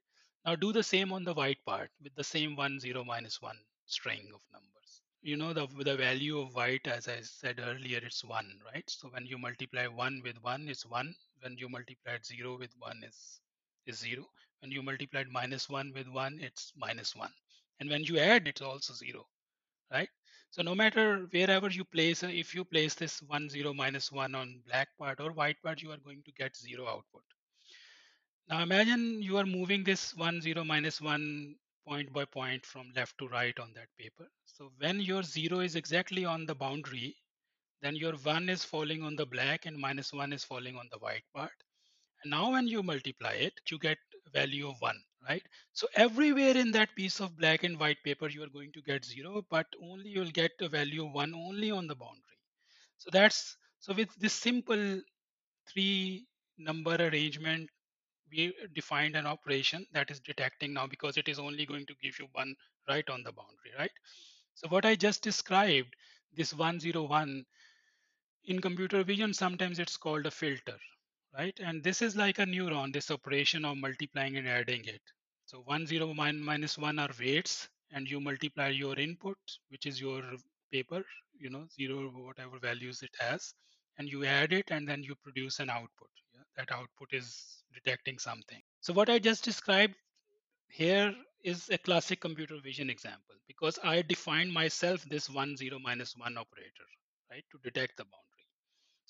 Now 0.44 0.57
do 0.57 0.72
the 0.72 0.83
same 0.83 1.12
on 1.12 1.25
the 1.25 1.35
white 1.35 1.64
part 1.64 1.90
with 2.03 2.14
the 2.14 2.25
same 2.25 2.57
one, 2.57 2.79
zero, 2.81 3.05
minus 3.05 3.40
one 3.42 3.59
string 3.87 4.31
of 4.35 4.42
numbers. 4.53 5.03
you 5.22 5.37
know 5.37 5.53
the 5.53 5.66
the 5.88 5.96
value 5.96 6.38
of 6.40 6.55
white 6.59 6.87
as 6.94 7.09
i 7.09 7.20
said 7.22 7.59
earlier 7.61 8.01
it's 8.09 8.25
1 8.25 8.48
right? 8.68 8.88
So 8.88 9.09
when 9.14 9.27
you 9.27 9.38
multiply 9.38 9.87
1 9.87 10.22
with 10.25 10.42
1 10.42 10.68
it's 10.68 10.87
1 10.87 11.14
when 11.42 11.57
you 11.59 11.68
multiply 11.68 12.16
0 12.22 12.57
with 12.59 12.72
1 12.79 13.03
is 13.09 13.18
is 13.87 13.98
0 13.98 14.29
when 14.61 14.72
you 14.72 14.83
multiply 14.83 15.25
minus 15.38 15.68
1 15.68 15.92
with 15.94 16.09
1 16.09 16.40
it's 16.40 16.72
minus 16.77 17.14
1 17.16 17.33
and 17.81 17.90
when 17.90 18.05
you 18.05 18.18
add 18.18 18.48
it's 18.48 18.62
also 18.62 18.94
0 18.94 19.27
right 19.92 20.11
so 20.53 20.62
no 20.62 20.75
matter 20.83 21.05
wherever 21.33 21.69
you 21.79 21.85
place 21.97 22.23
uh, 22.23 22.31
if 22.43 22.55
you 22.55 22.65
place 22.65 22.95
this 22.95 23.21
1 23.23 23.49
0 23.49 23.75
minus 23.83 24.12
1 24.12 24.35
on 24.43 24.55
black 24.69 24.88
part 24.99 25.21
or 25.21 25.33
white 25.33 25.61
part 25.65 25.83
you 25.83 25.91
are 25.97 26.03
going 26.09 26.23
to 26.29 26.33
get 26.43 26.57
0 26.57 26.87
output 26.95 27.25
now 28.49 28.62
imagine 28.69 29.05
you 29.23 29.37
are 29.43 29.47
moving 29.59 29.85
this 29.91 30.15
1 30.15 30.41
0 30.41 30.65
minus 30.73 31.01
1 31.01 31.55
point 31.87 32.12
by 32.12 32.25
point 32.25 32.65
from 32.65 32.93
left 32.95 33.17
to 33.19 33.29
right 33.29 33.59
on 33.59 33.73
that 33.75 33.88
paper. 33.99 34.29
So 34.45 34.71
when 34.79 35.01
your 35.01 35.23
0 35.23 35.61
is 35.61 35.77
exactly 35.77 36.25
on 36.25 36.47
the 36.47 36.55
boundary, 36.55 37.17
then 37.81 37.97
your 37.97 38.15
1 38.15 38.49
is 38.49 38.65
falling 38.65 39.03
on 39.03 39.17
the 39.17 39.27
black 39.27 39.67
and 39.67 39.77
minus 39.77 40.12
1 40.12 40.33
is 40.33 40.45
falling 40.45 40.77
on 40.77 40.88
the 40.93 40.99
white 40.99 41.25
part. 41.35 41.53
And 42.23 42.31
now 42.31 42.53
when 42.53 42.69
you 42.69 42.83
multiply 42.83 43.33
it, 43.33 43.55
you 43.71 43.79
get 43.79 43.99
value 44.33 44.69
of 44.69 44.77
1, 44.81 44.95
right? 45.28 45.42
So 45.72 45.88
everywhere 45.94 46.56
in 46.56 46.72
that 46.72 46.94
piece 46.96 47.20
of 47.20 47.37
black 47.37 47.64
and 47.64 47.78
white 47.78 48.02
paper, 48.04 48.28
you 48.28 48.42
are 48.42 48.48
going 48.48 48.72
to 48.72 48.82
get 48.82 49.04
0, 49.04 49.44
but 49.50 49.66
only 49.82 50.11
you'll 50.11 50.30
get 50.30 50.52
a 50.61 50.68
value 50.68 51.04
1 51.06 51.35
only 51.35 51.70
on 51.70 51.87
the 51.87 51.94
boundary. 51.94 52.38
So 52.98 53.11
that's 53.12 53.56
so 53.80 53.94
with 53.94 54.14
this 54.16 54.35
simple 54.35 55.00
three 55.72 56.26
number 56.58 56.94
arrangement 56.96 57.68
we 58.30 58.54
defined 58.74 59.16
an 59.16 59.26
operation 59.26 59.87
that 59.92 60.11
is 60.11 60.20
detecting 60.20 60.72
now 60.72 60.87
because 60.87 61.16
it 61.16 61.28
is 61.28 61.38
only 61.38 61.66
going 61.66 61.87
to 61.87 61.94
give 62.02 62.18
you 62.18 62.26
one 62.32 62.54
right 62.88 63.08
on 63.11 63.22
the 63.22 63.32
boundary, 63.32 63.72
right? 63.78 63.90
So 64.54 64.68
what 64.68 64.87
I 64.87 64.96
just 64.96 65.22
described, 65.22 65.94
this 66.35 66.54
101, 66.54 67.44
in 68.44 68.61
computer 68.61 69.04
vision, 69.04 69.35
sometimes 69.35 69.78
it's 69.78 69.96
called 69.96 70.26
a 70.26 70.30
filter, 70.30 70.78
right? 71.37 71.59
And 71.62 71.83
this 71.83 72.03
is 72.03 72.16
like 72.16 72.38
a 72.38 72.47
neuron, 72.47 72.92
this 72.92 73.11
operation 73.11 73.64
of 73.64 73.77
multiplying 73.77 74.37
and 74.37 74.49
adding 74.49 74.85
it. 74.85 75.01
So 75.47 75.59
1, 75.64 75.87
0, 75.87 76.14
minus 76.14 76.79
1 76.79 76.99
are 76.99 77.11
weights, 77.18 77.68
and 77.92 78.09
you 78.11 78.21
multiply 78.21 78.68
your 78.68 78.99
input, 78.99 79.37
which 79.68 79.87
is 79.87 80.01
your 80.01 80.23
paper, 80.73 81.03
you 81.38 81.51
know, 81.51 81.66
0, 81.77 82.11
whatever 82.14 82.59
values 82.59 83.03
it 83.03 83.14
has, 83.18 83.55
and 83.99 84.09
you 84.09 84.25
add 84.25 84.53
it, 84.53 84.71
and 84.71 84.88
then 84.88 85.03
you 85.03 85.14
produce 85.23 85.59
an 85.59 85.68
output. 85.68 86.09
Yeah? 86.35 86.42
That 86.57 86.73
output 86.73 87.09
is 87.12 87.62
detecting 87.75 88.18
something. 88.18 88.61
So 88.81 88.92
what 88.92 89.11
I 89.11 89.18
just 89.18 89.45
described 89.45 89.95
here 90.68 91.14
is 91.45 91.68
a 91.71 91.79
classic 91.79 92.21
computer 92.21 92.57
vision 92.62 92.88
example 92.88 93.35
because 93.47 93.79
I 93.83 94.03
defined 94.03 94.53
myself 94.53 95.05
this 95.05 95.29
1, 95.29 95.57
0, 95.57 95.79
minus 95.81 96.16
1 96.16 96.38
operator, 96.38 96.87
right, 97.31 97.45
to 97.51 97.59
detect 97.62 97.97
the 97.97 98.05
boundary. 98.05 98.32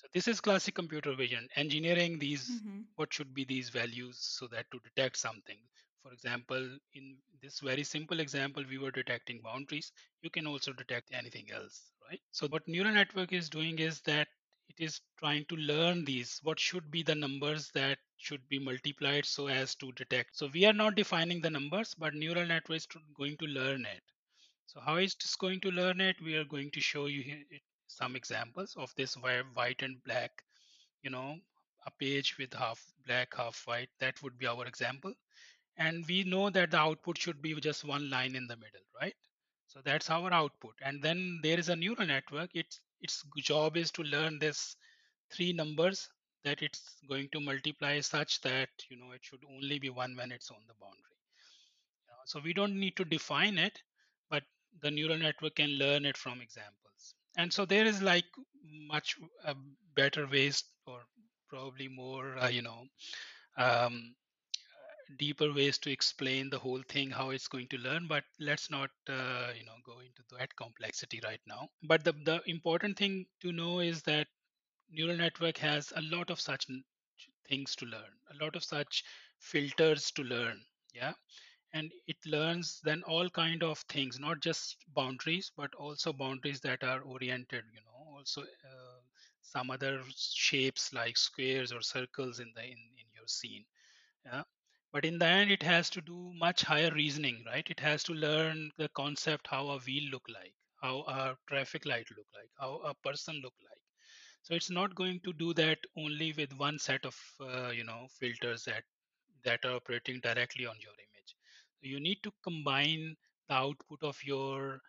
So 0.03 0.09
this 0.13 0.27
is 0.27 0.41
classic 0.41 0.75
computer 0.75 1.15
vision, 1.15 1.49
engineering 1.55 2.19
these, 2.19 2.63
Mm-hmm. 2.63 2.81
what 2.95 3.13
should 3.13 3.33
be 3.33 3.45
these 3.45 3.69
values 3.69 4.19
so 4.19 4.47
that 4.49 4.71
to 4.71 4.79
detect 4.81 5.17
something. 5.17 5.59
For 6.03 6.13
example, 6.13 6.79
in 6.93 7.17
this 7.41 7.59
very 7.61 7.83
simple 7.83 8.19
example, 8.19 8.63
we 8.69 8.77
were 8.77 8.91
detecting 8.91 9.41
boundaries. 9.41 9.91
You 10.21 10.29
can 10.29 10.47
also 10.47 10.73
detect 10.73 11.11
anything 11.13 11.51
else, 11.51 11.91
right? 12.09 12.21
So 12.31 12.47
what 12.47 12.67
neural 12.67 12.93
network 12.93 13.33
is 13.33 13.49
doing 13.49 13.79
is 13.79 14.01
that 14.01 14.27
it 14.69 14.79
is 14.79 15.01
trying 15.17 15.45
to 15.47 15.55
learn 15.57 16.05
these, 16.05 16.39
what 16.43 16.59
should 16.59 16.91
be 16.91 17.03
the 17.03 17.15
numbers 17.15 17.71
that 17.71 17.99
should 18.17 18.47
be 18.49 18.59
multiplied 18.59 19.25
so 19.25 19.47
as 19.47 19.75
to 19.75 19.91
detect. 19.93 20.37
So 20.37 20.47
we 20.53 20.65
are 20.65 20.73
not 20.73 20.95
defining 20.95 21.41
the 21.41 21.49
numbers, 21.51 21.95
but 21.95 22.13
neural 22.15 22.45
network 22.47 22.77
is 22.77 22.87
going 23.15 23.37
to 23.37 23.45
learn 23.45 23.85
it. 23.85 24.03
So 24.67 24.81
how 24.81 24.97
is 24.97 25.15
this 25.15 25.35
going 25.35 25.61
to 25.61 25.71
learn 25.71 26.01
it? 26.01 26.21
We 26.21 26.35
are 26.35 26.45
going 26.45 26.71
to 26.71 26.81
show 26.81 27.07
you 27.07 27.23
here 27.23 27.43
some 27.93 28.15
examples 28.15 28.75
of 28.77 28.93
this 28.95 29.15
white 29.15 29.81
and 29.83 30.03
black, 30.03 30.43
you 31.03 31.09
know, 31.09 31.37
a 31.85 31.91
page 31.91 32.37
with 32.37 32.53
half 32.53 32.83
black, 33.05 33.35
half 33.35 33.61
white. 33.67 33.89
That 33.99 34.21
would 34.23 34.37
be 34.37 34.47
our 34.47 34.65
example. 34.65 35.13
And 35.77 36.05
we 36.07 36.23
know 36.23 36.49
that 36.49 36.71
the 36.71 36.77
output 36.77 37.17
should 37.17 37.41
be 37.41 37.53
just 37.59 37.83
one 37.85 38.09
line 38.09 38.35
in 38.35 38.47
the 38.47 38.55
middle, 38.57 38.85
right? 38.99 39.15
So 39.67 39.81
that's 39.83 40.09
our 40.09 40.33
output. 40.33 40.75
And 40.81 41.01
then 41.01 41.39
there 41.43 41.59
is 41.59 41.69
a 41.69 41.75
neural 41.75 42.05
network. 42.07 42.55
Its 42.55 42.79
its 43.01 43.23
job 43.37 43.77
is 43.77 43.91
to 43.91 44.03
learn 44.03 44.39
this 44.39 44.75
three 45.31 45.53
numbers 45.53 46.09
that 46.43 46.61
it's 46.61 46.97
going 47.07 47.29
to 47.31 47.39
multiply 47.41 47.99
such 48.01 48.41
that 48.41 48.69
you 48.89 48.97
know 48.97 49.11
it 49.11 49.23
should 49.23 49.43
only 49.49 49.79
be 49.79 49.89
one 49.89 50.15
when 50.15 50.31
it's 50.31 50.51
on 50.51 50.61
the 50.67 50.73
boundary. 50.79 51.17
So 52.25 52.39
we 52.39 52.53
don't 52.53 52.75
need 52.79 52.95
to 52.97 53.05
define 53.05 53.57
it, 53.57 53.81
but 54.29 54.43
the 54.81 54.91
neural 54.91 55.17
network 55.17 55.55
can 55.55 55.69
learn 55.77 56.05
it 56.05 56.17
from 56.17 56.41
examples. 56.41 56.82
And 57.37 57.53
so 57.53 57.65
there 57.65 57.85
is 57.85 58.01
like 58.01 58.25
much 58.87 59.17
uh, 59.45 59.53
better 59.95 60.27
ways 60.27 60.63
or 60.87 61.01
probably 61.49 61.87
more, 61.87 62.37
uh, 62.37 62.49
you 62.49 62.61
know, 62.61 62.85
um, 63.57 64.15
deeper 65.17 65.51
ways 65.53 65.77
to 65.77 65.91
explain 65.91 66.49
the 66.49 66.59
whole 66.59 66.81
thing 66.89 67.09
how 67.09 67.29
it's 67.29 67.47
going 67.47 67.67
to 67.67 67.77
learn 67.77 68.07
but 68.07 68.23
let's 68.39 68.69
not 68.69 68.89
uh, 69.09 69.51
you 69.57 69.65
know 69.65 69.77
go 69.85 69.99
into 69.99 70.23
that 70.37 70.55
complexity 70.55 71.19
right 71.23 71.39
now. 71.47 71.67
But 71.83 72.03
the, 72.03 72.13
the 72.13 72.41
important 72.47 72.97
thing 72.97 73.25
to 73.41 73.51
know 73.51 73.79
is 73.79 74.01
that 74.03 74.27
neural 74.89 75.17
network 75.17 75.57
has 75.59 75.93
a 75.95 76.01
lot 76.03 76.29
of 76.29 76.39
such 76.41 76.67
things 77.47 77.75
to 77.77 77.85
learn 77.85 78.13
a 78.31 78.43
lot 78.43 78.55
of 78.55 78.63
such 78.63 79.03
filters 79.39 80.11
to 80.11 80.23
learn 80.23 80.61
yeah 80.93 81.13
and 81.73 81.91
it 82.07 82.17
learns 82.25 82.79
then 82.83 83.03
all 83.03 83.29
kind 83.29 83.63
of 83.63 83.79
things 83.89 84.19
not 84.19 84.39
just 84.41 84.77
boundaries 84.95 85.51
but 85.57 85.73
also 85.75 86.13
boundaries 86.13 86.61
that 86.61 86.83
are 86.83 87.01
oriented 87.01 87.63
you 87.73 87.81
know 87.85 88.15
also 88.15 88.41
uh, 88.43 88.99
some 89.41 89.69
other 89.71 90.01
shapes 90.15 90.93
like 90.93 91.17
squares 91.17 91.71
or 91.71 91.81
circles 91.81 92.39
in 92.39 92.51
the 92.55 92.63
in, 92.63 92.79
in 93.01 93.07
your 93.13 93.27
scene 93.27 93.65
yeah. 94.25 94.43
But 94.91 95.05
in 95.05 95.17
the 95.17 95.25
end 95.25 95.51
it 95.51 95.63
has 95.63 95.89
to 95.91 96.01
do 96.01 96.31
much 96.35 96.61
higher 96.63 96.91
reasoning 96.91 97.43
right? 97.47 97.65
It 97.69 97.79
has 97.79 98.03
to 98.03 98.13
learn 98.13 98.71
the 98.77 98.89
concept 98.89 99.47
how 99.47 99.69
a 99.69 99.79
wheel 99.79 100.09
look 100.11 100.25
like 100.29 100.53
how 100.81 100.99
a 101.07 101.37
traffic 101.47 101.85
light 101.85 102.07
look 102.17 102.27
like 102.35 102.49
how 102.59 102.77
a 102.79 102.93
person 102.95 103.39
look 103.43 103.53
like. 103.63 103.81
So 104.43 104.53
it's 104.55 104.69
not 104.69 104.95
going 104.95 105.19
to 105.21 105.33
do 105.33 105.53
that 105.55 105.79
only 105.97 106.33
with 106.33 106.53
one 106.57 106.79
set 106.79 107.05
of 107.05 107.17
uh, 107.41 107.69
you 107.69 107.83
know 107.83 108.07
filters 108.19 108.63
that 108.65 108.83
that 109.43 109.65
are 109.65 109.75
operating 109.75 110.19
directly 110.21 110.65
on 110.65 110.77
your 110.81 110.93
image 110.93 111.12
you 111.83 111.99
need 111.99 112.19
to 112.23 112.31
combine 112.43 113.15
the 113.49 113.55
output 113.55 114.03
of 114.03 114.17
your 114.23 114.79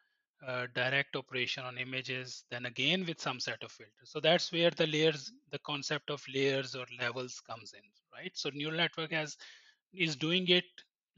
uh, 0.47 0.67
direct 0.75 1.17
operation 1.17 1.65
on 1.65 1.79
images 1.79 2.45
then 2.51 2.67
again 2.67 3.05
with 3.07 3.21
some 3.21 3.41
set 3.41 3.63
of 3.63 3.73
filters. 3.73 4.11
So 4.11 4.21
that's 4.21 4.53
where 4.53 4.71
the 4.71 4.87
layers 4.87 5.33
the 5.51 5.59
concept 5.61 6.11
of 6.11 6.23
layers 6.33 6.75
or 6.75 6.87
levels 7.01 7.41
comes 7.41 7.73
in 7.73 7.83
right? 8.15 8.33
So 8.35 8.51
neural 8.53 8.77
network 8.77 9.13
has 9.13 9.37
is 9.93 10.17
doing 10.17 10.49
it 10.49 10.65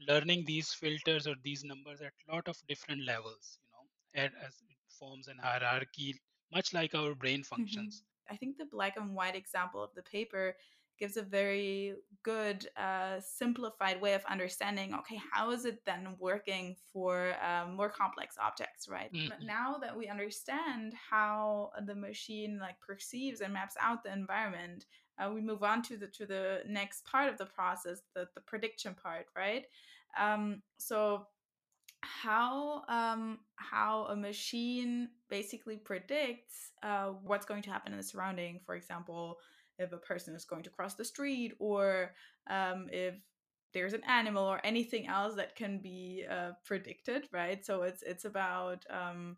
learning 0.07 0.45
these 0.45 0.73
filters 0.73 1.27
or 1.27 1.35
these 1.43 1.63
numbers 1.63 2.01
at 2.01 2.13
a 2.27 2.35
lot 2.35 2.47
of 2.47 2.57
different 2.67 3.03
levels 3.05 3.57
you 3.63 3.69
know 3.71 4.23
and 4.23 4.31
as 4.45 4.53
it 4.69 4.77
forms 4.99 5.27
an 5.27 5.37
hierarchy 5.41 6.15
much 6.53 6.73
like 6.73 6.95
our 6.95 7.13
brain 7.15 7.43
functions. 7.43 8.03
I 8.29 8.35
think 8.35 8.57
the 8.57 8.65
black 8.65 8.97
and 8.97 9.15
white 9.15 9.35
example 9.35 9.83
of 9.83 9.93
the 9.95 10.01
paper 10.03 10.55
gives 10.97 11.17
a 11.17 11.21
very 11.21 11.95
good 12.23 12.67
uh, 12.77 13.19
simplified 13.19 14.01
way 14.01 14.13
of 14.13 14.23
understanding 14.25 14.93
okay 14.93 15.19
how 15.31 15.51
is 15.51 15.65
it 15.65 15.83
then 15.85 16.15
working 16.19 16.75
for 16.91 17.33
um, 17.43 17.75
more 17.75 17.89
complex 17.89 18.35
objects 18.41 18.87
right 18.87 19.11
Mhm. 19.13 19.29
But 19.29 19.43
now 19.43 19.77
that 19.81 19.95
we 19.95 20.07
understand 20.07 20.93
how 21.09 21.71
the 21.85 21.95
machine 21.95 22.59
like 22.59 22.79
perceives 22.79 23.41
and 23.41 23.53
maps 23.53 23.75
out 23.79 24.03
the 24.03 24.11
environment 24.11 24.85
uh, 25.19 25.31
we 25.33 25.41
move 25.41 25.63
on 25.63 25.81
to 25.83 25.97
the 25.97 26.07
to 26.07 26.25
the 26.25 26.63
next 26.67 27.05
part 27.05 27.29
of 27.29 27.37
the 27.37 27.45
process 27.45 28.01
the, 28.13 28.27
the 28.35 28.41
prediction 28.41 28.95
part 28.95 29.27
right 29.35 29.65
um, 30.17 30.61
so 30.77 31.27
how 32.01 32.83
um, 32.87 33.39
how 33.55 34.05
a 34.05 34.15
machine 34.15 35.09
basically 35.29 35.77
predicts 35.77 36.71
uh, 36.83 37.07
what's 37.23 37.45
going 37.45 37.61
to 37.63 37.69
happen 37.69 37.91
in 37.91 37.97
the 37.97 38.03
surrounding. 38.03 38.59
For 38.65 38.75
example, 38.75 39.37
if 39.79 39.91
a 39.93 39.97
person 39.97 40.35
is 40.35 40.45
going 40.45 40.63
to 40.63 40.69
cross 40.69 40.95
the 40.95 41.05
street, 41.05 41.53
or 41.59 42.13
um, 42.49 42.87
if 42.91 43.15
there's 43.73 43.93
an 43.93 44.03
animal 44.07 44.43
or 44.45 44.59
anything 44.65 45.07
else 45.07 45.35
that 45.35 45.55
can 45.55 45.79
be 45.79 46.25
uh, 46.29 46.51
predicted, 46.65 47.27
right? 47.31 47.65
So 47.65 47.83
it's 47.83 48.01
it's 48.03 48.25
about 48.25 48.85
um, 48.89 49.37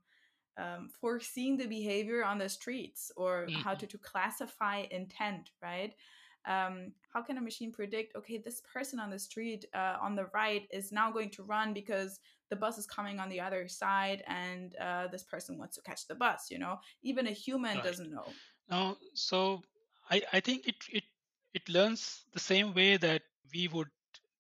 um, 0.58 0.90
foreseeing 1.00 1.58
the 1.58 1.68
behavior 1.68 2.24
on 2.24 2.38
the 2.38 2.50
streets 2.50 3.12
or 3.16 3.48
Mhm. 3.48 3.64
how 3.64 3.74
to, 3.76 3.88
to 3.88 3.98
classify 3.98 4.86
intent, 4.92 5.52
right? 5.62 5.94
Um, 6.46 6.94
how 7.14 7.22
can 7.22 7.38
a 7.38 7.42
machine 7.42 7.72
predict, 7.72 8.16
okay, 8.16 8.38
this 8.38 8.62
person 8.62 9.00
on 9.00 9.10
the 9.10 9.20
street 9.20 9.66
uh, 9.74 9.98
on 10.02 10.16
the 10.16 10.28
right 10.34 10.68
is 10.72 10.92
now 10.92 11.12
going 11.12 11.30
to 11.32 11.44
run 11.44 11.74
because 11.74 12.20
the 12.50 12.56
bus 12.56 12.78
is 12.78 12.88
coming 12.88 13.20
on 13.20 13.30
the 13.30 13.40
other 13.40 13.68
side 13.68 14.24
and 14.28 14.76
uh, 14.78 15.08
this 15.08 15.24
person 15.24 15.58
wants 15.58 15.76
to 15.76 15.82
catch 15.84 16.08
the 16.08 16.16
bus, 16.16 16.48
you 16.50 16.58
know? 16.58 16.80
Even 17.04 17.28
a 17.28 17.32
human 17.32 17.76
Right. 17.78 17.84
doesn't 17.84 18.12
know. 18.12 18.40
now 18.70 18.98
so 19.14 19.62
i 20.16 20.22
i 20.38 20.40
think 20.48 20.68
it 20.72 20.76
it 21.00 21.06
it 21.60 21.70
learns 21.76 22.02
the 22.34 22.40
same 22.46 22.74
way 22.80 22.98
that 22.98 23.24
we 23.54 23.68
would 23.68 23.90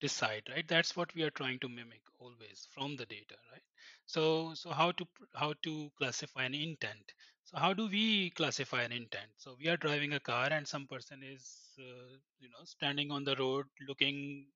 decide 0.02 0.44
right? 0.52 0.68
That's 0.68 0.96
what 0.96 1.14
we 1.16 1.24
are 1.24 1.32
trying 1.32 1.60
to 1.60 1.70
mimic 1.70 2.02
always 2.20 2.68
from 2.72 2.96
the 2.98 3.06
data 3.06 3.36
right? 3.52 3.64
So 4.06 4.54
so 4.56 4.72
how 4.72 4.92
to 4.94 5.06
how 5.36 5.54
to 5.64 5.92
classify 5.98 6.44
an 6.46 6.54
intent. 6.56 7.14
So 7.46 7.58
how 7.58 7.74
do 7.74 7.88
we 7.88 8.30
classify 8.32 8.84
an 8.84 8.92
intent? 8.94 9.32
So 9.38 9.56
we 9.60 9.68
are 9.70 9.78
driving 9.78 10.14
a 10.14 10.20
car 10.20 10.48
and 10.52 10.68
some 10.68 10.88
person 10.88 11.24
is 11.24 11.46
uh, 11.80 12.12
you 12.40 12.50
know 12.50 12.64
standing 12.66 13.12
on 13.12 13.24
the 13.26 13.36
road 13.38 13.66
looking 13.88 14.48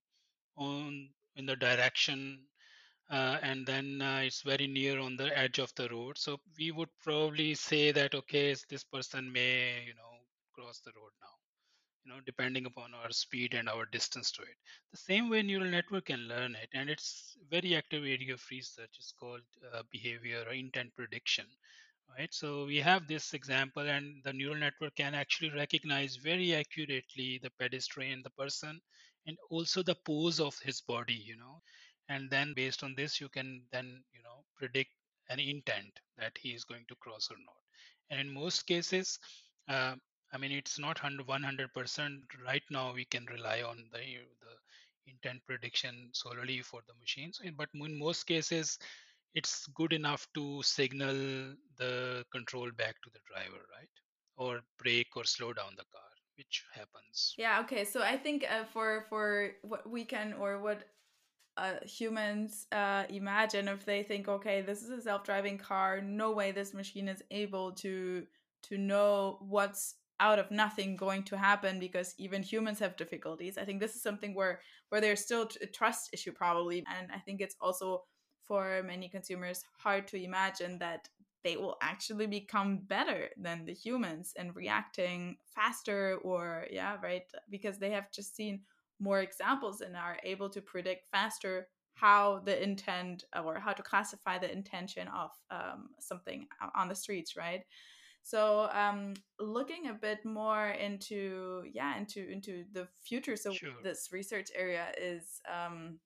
on 0.57 1.09
in 1.35 1.45
the 1.45 1.55
direction 1.55 2.47
uh, 3.09 3.37
and 3.41 3.65
then 3.65 4.01
uh, 4.01 4.21
it's 4.23 4.41
very 4.41 4.67
near 4.67 4.99
on 4.99 5.15
the 5.17 5.37
edge 5.37 5.59
of 5.59 5.73
the 5.75 5.89
road. 5.89 6.17
So 6.17 6.39
we 6.57 6.71
would 6.71 6.89
probably 7.03 7.55
say 7.55 7.91
that 7.91 8.15
okay 8.15 8.55
this 8.69 8.83
person 8.83 9.31
may 9.31 9.83
you 9.87 9.95
know 9.95 10.12
cross 10.53 10.79
the 10.85 10.91
road 10.95 11.11
now 11.21 11.35
you 12.05 12.11
know 12.11 12.19
depending 12.25 12.65
upon 12.65 12.93
our 12.93 13.11
speed 13.11 13.53
and 13.53 13.69
our 13.69 13.85
distance 13.85 14.31
to 14.31 14.41
it. 14.41 14.57
The 14.91 14.97
same 14.97 15.29
way 15.29 15.41
neural 15.41 15.69
network 15.69 16.05
can 16.05 16.27
learn 16.27 16.55
it 16.55 16.69
and 16.73 16.89
it's 16.89 17.37
very 17.49 17.75
active 17.75 18.03
area 18.03 18.33
of 18.33 18.43
research 18.51 18.95
is 18.99 19.13
called 19.19 19.41
uh, 19.73 19.83
behavior 19.91 20.43
or 20.47 20.53
intent 20.53 20.95
prediction 20.95 21.45
right? 22.17 22.33
So 22.33 22.65
we 22.65 22.77
have 22.77 23.07
this 23.07 23.33
example 23.33 23.83
and 23.83 24.21
the 24.23 24.33
neural 24.33 24.59
network 24.59 24.95
can 24.95 25.15
actually 25.15 25.51
recognize 25.51 26.15
very 26.17 26.53
accurately 26.53 27.39
the 27.41 27.51
pedestrian 27.59 28.21
the 28.23 28.29
person 28.31 28.79
and 29.25 29.37
also 29.49 29.83
the 29.83 29.95
pose 30.05 30.39
of 30.39 30.57
his 30.59 30.81
body 30.81 31.13
you 31.25 31.37
know? 31.37 31.61
And 32.09 32.29
then 32.29 32.53
based 32.55 32.83
on 32.83 32.95
this 32.95 33.21
you 33.21 33.29
can 33.29 33.63
then 33.71 34.03
you 34.13 34.21
know 34.23 34.43
predict 34.57 34.91
an 35.29 35.39
intent 35.39 35.99
that 36.17 36.37
he 36.39 36.49
is 36.49 36.65
going 36.65 36.85
to 36.89 36.95
cross 36.95 37.29
or 37.31 37.37
not. 37.37 37.61
And 38.09 38.19
in 38.19 38.33
most 38.33 38.67
cases 38.67 39.19
uh, 39.69 39.95
i 40.33 40.37
mean 40.37 40.51
it's 40.51 40.77
not 40.79 41.01
100% 41.03 42.21
right 42.45 42.63
now 42.69 42.93
we 42.93 43.05
can 43.05 43.25
rely 43.25 43.61
on 43.61 43.77
the 43.93 44.03
the 44.45 44.55
intent 45.11 45.41
prediction 45.45 46.09
solely 46.13 46.61
for 46.61 46.81
the 46.87 46.93
machines 46.99 47.41
but 47.57 47.69
in 47.73 47.97
most 47.99 48.23
cases 48.25 48.79
it's 49.35 49.65
good 49.67 49.93
enough 49.93 50.27
to 50.33 50.61
signal 50.61 51.15
the 51.77 52.23
control 52.31 52.69
back 52.77 52.95
to 53.03 53.09
the 53.11 53.19
driver, 53.27 53.65
right? 53.75 53.89
Or 54.37 54.61
brake 54.77 55.15
or 55.15 55.23
slow 55.23 55.53
down 55.53 55.71
the 55.75 55.85
car, 55.91 56.09
which 56.37 56.63
happens. 56.73 57.33
Yeah, 57.37 57.61
okay. 57.61 57.83
So 57.85 58.01
I 58.01 58.17
think 58.17 58.45
uh, 58.49 58.65
for 58.65 59.05
for 59.09 59.51
what 59.61 59.89
we 59.89 60.05
can 60.05 60.33
or 60.33 60.59
what 60.59 60.83
uh, 61.57 61.75
humans 61.83 62.67
uh, 62.71 63.03
imagine 63.09 63.67
if 63.67 63.85
they 63.85 64.03
think, 64.03 64.27
okay, 64.27 64.61
this 64.61 64.83
is 64.83 64.89
a 64.89 65.01
self-driving 65.01 65.57
car, 65.57 66.01
no 66.01 66.31
way 66.31 66.51
this 66.51 66.73
machine 66.73 67.07
is 67.07 67.23
able 67.31 67.71
to 67.73 68.25
to 68.63 68.77
know 68.77 69.37
what's 69.41 69.95
out 70.19 70.39
of 70.39 70.51
nothing 70.51 70.95
going 70.95 71.23
to 71.23 71.37
happen 71.37 71.79
because 71.79 72.13
even 72.17 72.43
humans 72.43 72.79
have 72.79 72.95
difficulties. 72.95 73.57
I 73.57 73.65
think 73.65 73.79
this 73.79 73.95
is 73.95 74.01
something 74.01 74.35
where 74.35 74.61
where 74.89 75.01
there's 75.01 75.21
still 75.21 75.49
a 75.61 75.65
trust 75.67 76.09
issue 76.13 76.31
probably, 76.31 76.83
and 76.97 77.11
I 77.13 77.19
think 77.19 77.41
it's 77.41 77.55
also 77.59 78.03
for 78.47 78.83
many 78.83 79.09
consumers 79.09 79.63
hard 79.77 80.07
to 80.07 80.23
imagine 80.23 80.77
that 80.79 81.07
they 81.43 81.57
will 81.57 81.77
actually 81.81 82.27
become 82.27 82.77
better 82.87 83.29
than 83.37 83.65
the 83.65 83.73
humans 83.73 84.33
and 84.37 84.55
reacting 84.55 85.35
faster 85.53 86.17
or 86.23 86.65
yeah 86.71 86.97
right 87.03 87.23
because 87.49 87.77
they 87.77 87.91
have 87.91 88.11
just 88.11 88.35
seen 88.35 88.61
more 88.99 89.19
examples 89.19 89.81
and 89.81 89.95
are 89.95 90.17
able 90.23 90.49
to 90.49 90.61
predict 90.61 91.09
faster 91.11 91.67
how 91.95 92.41
the 92.45 92.63
intent 92.63 93.23
or 93.43 93.59
how 93.59 93.71
to 93.71 93.83
classify 93.83 94.37
the 94.37 94.51
intention 94.51 95.07
of 95.09 95.31
um, 95.51 95.89
something 95.99 96.47
on 96.75 96.87
the 96.87 96.95
streets 96.95 97.35
right 97.35 97.63
so 98.23 98.69
um, 98.71 99.13
looking 99.39 99.87
a 99.89 99.93
bit 99.93 100.23
more 100.25 100.69
into 100.69 101.63
yeah 101.71 101.97
into 101.97 102.29
into 102.31 102.63
the 102.73 102.87
future 103.01 103.35
so 103.35 103.51
Sure. 103.53 103.73
this 103.83 104.09
research 104.11 104.49
area 104.55 104.87
is 104.99 105.41
um, 105.53 105.99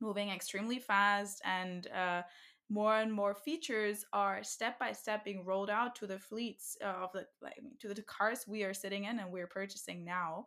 moving 0.00 0.30
extremely 0.30 0.78
fast 0.78 1.40
and 1.44 1.88
uh, 1.88 2.22
more 2.70 2.96
and 2.98 3.12
more 3.12 3.34
features 3.34 4.04
are 4.12 4.42
step 4.42 4.78
by 4.78 4.92
step 4.92 5.24
being 5.24 5.44
rolled 5.44 5.70
out 5.70 5.94
to 5.96 6.06
the 6.06 6.18
fleets 6.18 6.76
uh, 6.82 6.88
of 7.04 7.10
the 7.12 7.26
like 7.42 7.56
to 7.80 7.92
the 7.92 8.02
cars 8.02 8.44
we 8.48 8.62
are 8.64 8.74
sitting 8.74 9.04
in 9.04 9.18
and 9.18 9.30
we're 9.30 9.46
purchasing 9.46 10.04
now. 10.04 10.46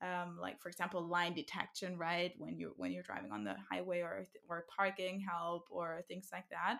Um, 0.00 0.38
like 0.40 0.60
for 0.60 0.68
example 0.68 1.02
line 1.02 1.34
detection 1.34 1.98
right? 1.98 2.32
When 2.38 2.56
you 2.56 2.72
when 2.76 2.92
you're 2.92 3.02
driving 3.02 3.32
on 3.32 3.44
the 3.44 3.56
highway 3.70 4.00
or 4.00 4.24
or 4.48 4.66
parking 4.74 5.20
help 5.20 5.66
or 5.70 6.02
things 6.08 6.30
like 6.32 6.48
that. 6.50 6.78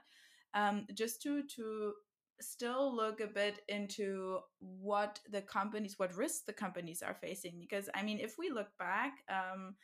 Um, 0.54 0.86
just 0.94 1.20
to 1.22 1.42
to 1.56 1.94
still 2.40 2.94
look 2.94 3.20
a 3.20 3.26
bit 3.26 3.60
into 3.68 4.38
what 4.58 5.18
the 5.30 5.42
companies 5.42 5.98
what 5.98 6.14
risks 6.16 6.42
the 6.46 6.52
companies 6.52 7.02
are 7.02 7.14
facing 7.14 7.58
because 7.58 7.88
i 7.94 8.02
mean 8.02 8.18
if 8.18 8.36
we 8.38 8.50
look 8.50 8.68
back 8.78 9.24
um, 9.28 9.74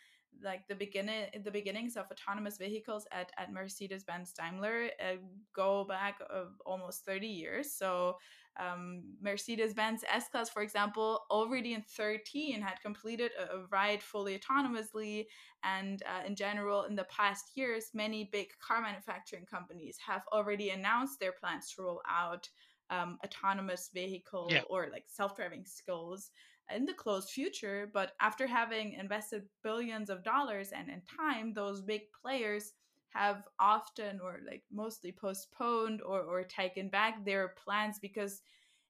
like 0.42 0.66
the 0.68 0.74
beginning 0.74 1.26
the 1.44 1.50
beginnings 1.50 1.96
of 1.96 2.06
autonomous 2.10 2.56
vehicles 2.58 3.06
at, 3.12 3.30
at 3.38 3.52
mercedes-benz 3.52 4.32
daimler 4.32 4.88
uh, 5.00 5.16
go 5.54 5.84
back 5.84 6.18
uh, 6.32 6.44
almost 6.66 7.04
30 7.04 7.26
years 7.26 7.72
so 7.72 8.16
um, 8.58 9.02
mercedes-benz 9.20 10.04
s-class 10.12 10.48
for 10.48 10.62
example 10.62 11.22
already 11.30 11.74
in 11.74 11.82
13 11.82 12.60
had 12.62 12.80
completed 12.82 13.30
a, 13.38 13.56
a 13.56 13.66
ride 13.70 14.02
fully 14.02 14.38
autonomously 14.38 15.26
and 15.62 16.02
uh, 16.04 16.26
in 16.26 16.34
general 16.36 16.84
in 16.84 16.94
the 16.94 17.04
past 17.04 17.50
years 17.54 17.86
many 17.94 18.28
big 18.32 18.48
car 18.60 18.80
manufacturing 18.80 19.44
companies 19.44 19.96
have 20.04 20.22
already 20.32 20.70
announced 20.70 21.18
their 21.18 21.32
plans 21.32 21.72
to 21.72 21.82
roll 21.82 22.02
out 22.08 22.48
um, 22.90 23.18
autonomous 23.24 23.90
vehicle 23.92 24.48
Yeah. 24.50 24.62
or 24.68 24.88
like 24.92 25.04
self-driving 25.08 25.64
skills 25.64 26.30
in 26.74 26.84
the 26.84 26.94
close 26.94 27.30
future. 27.30 27.90
But 27.92 28.12
after 28.20 28.46
having 28.46 28.92
invested 28.92 29.44
billions 29.62 30.10
of 30.10 30.22
dollars 30.24 30.70
and 30.72 30.88
in 30.88 31.02
time, 31.02 31.52
those 31.52 31.82
big 31.82 32.02
players 32.22 32.72
have 33.14 33.44
often 33.60 34.20
or 34.20 34.40
like 34.46 34.62
mostly 34.72 35.12
postponed 35.12 36.02
or, 36.02 36.20
or 36.20 36.42
taken 36.42 36.88
back 36.88 37.24
their 37.24 37.54
plans 37.64 37.98
because 38.00 38.42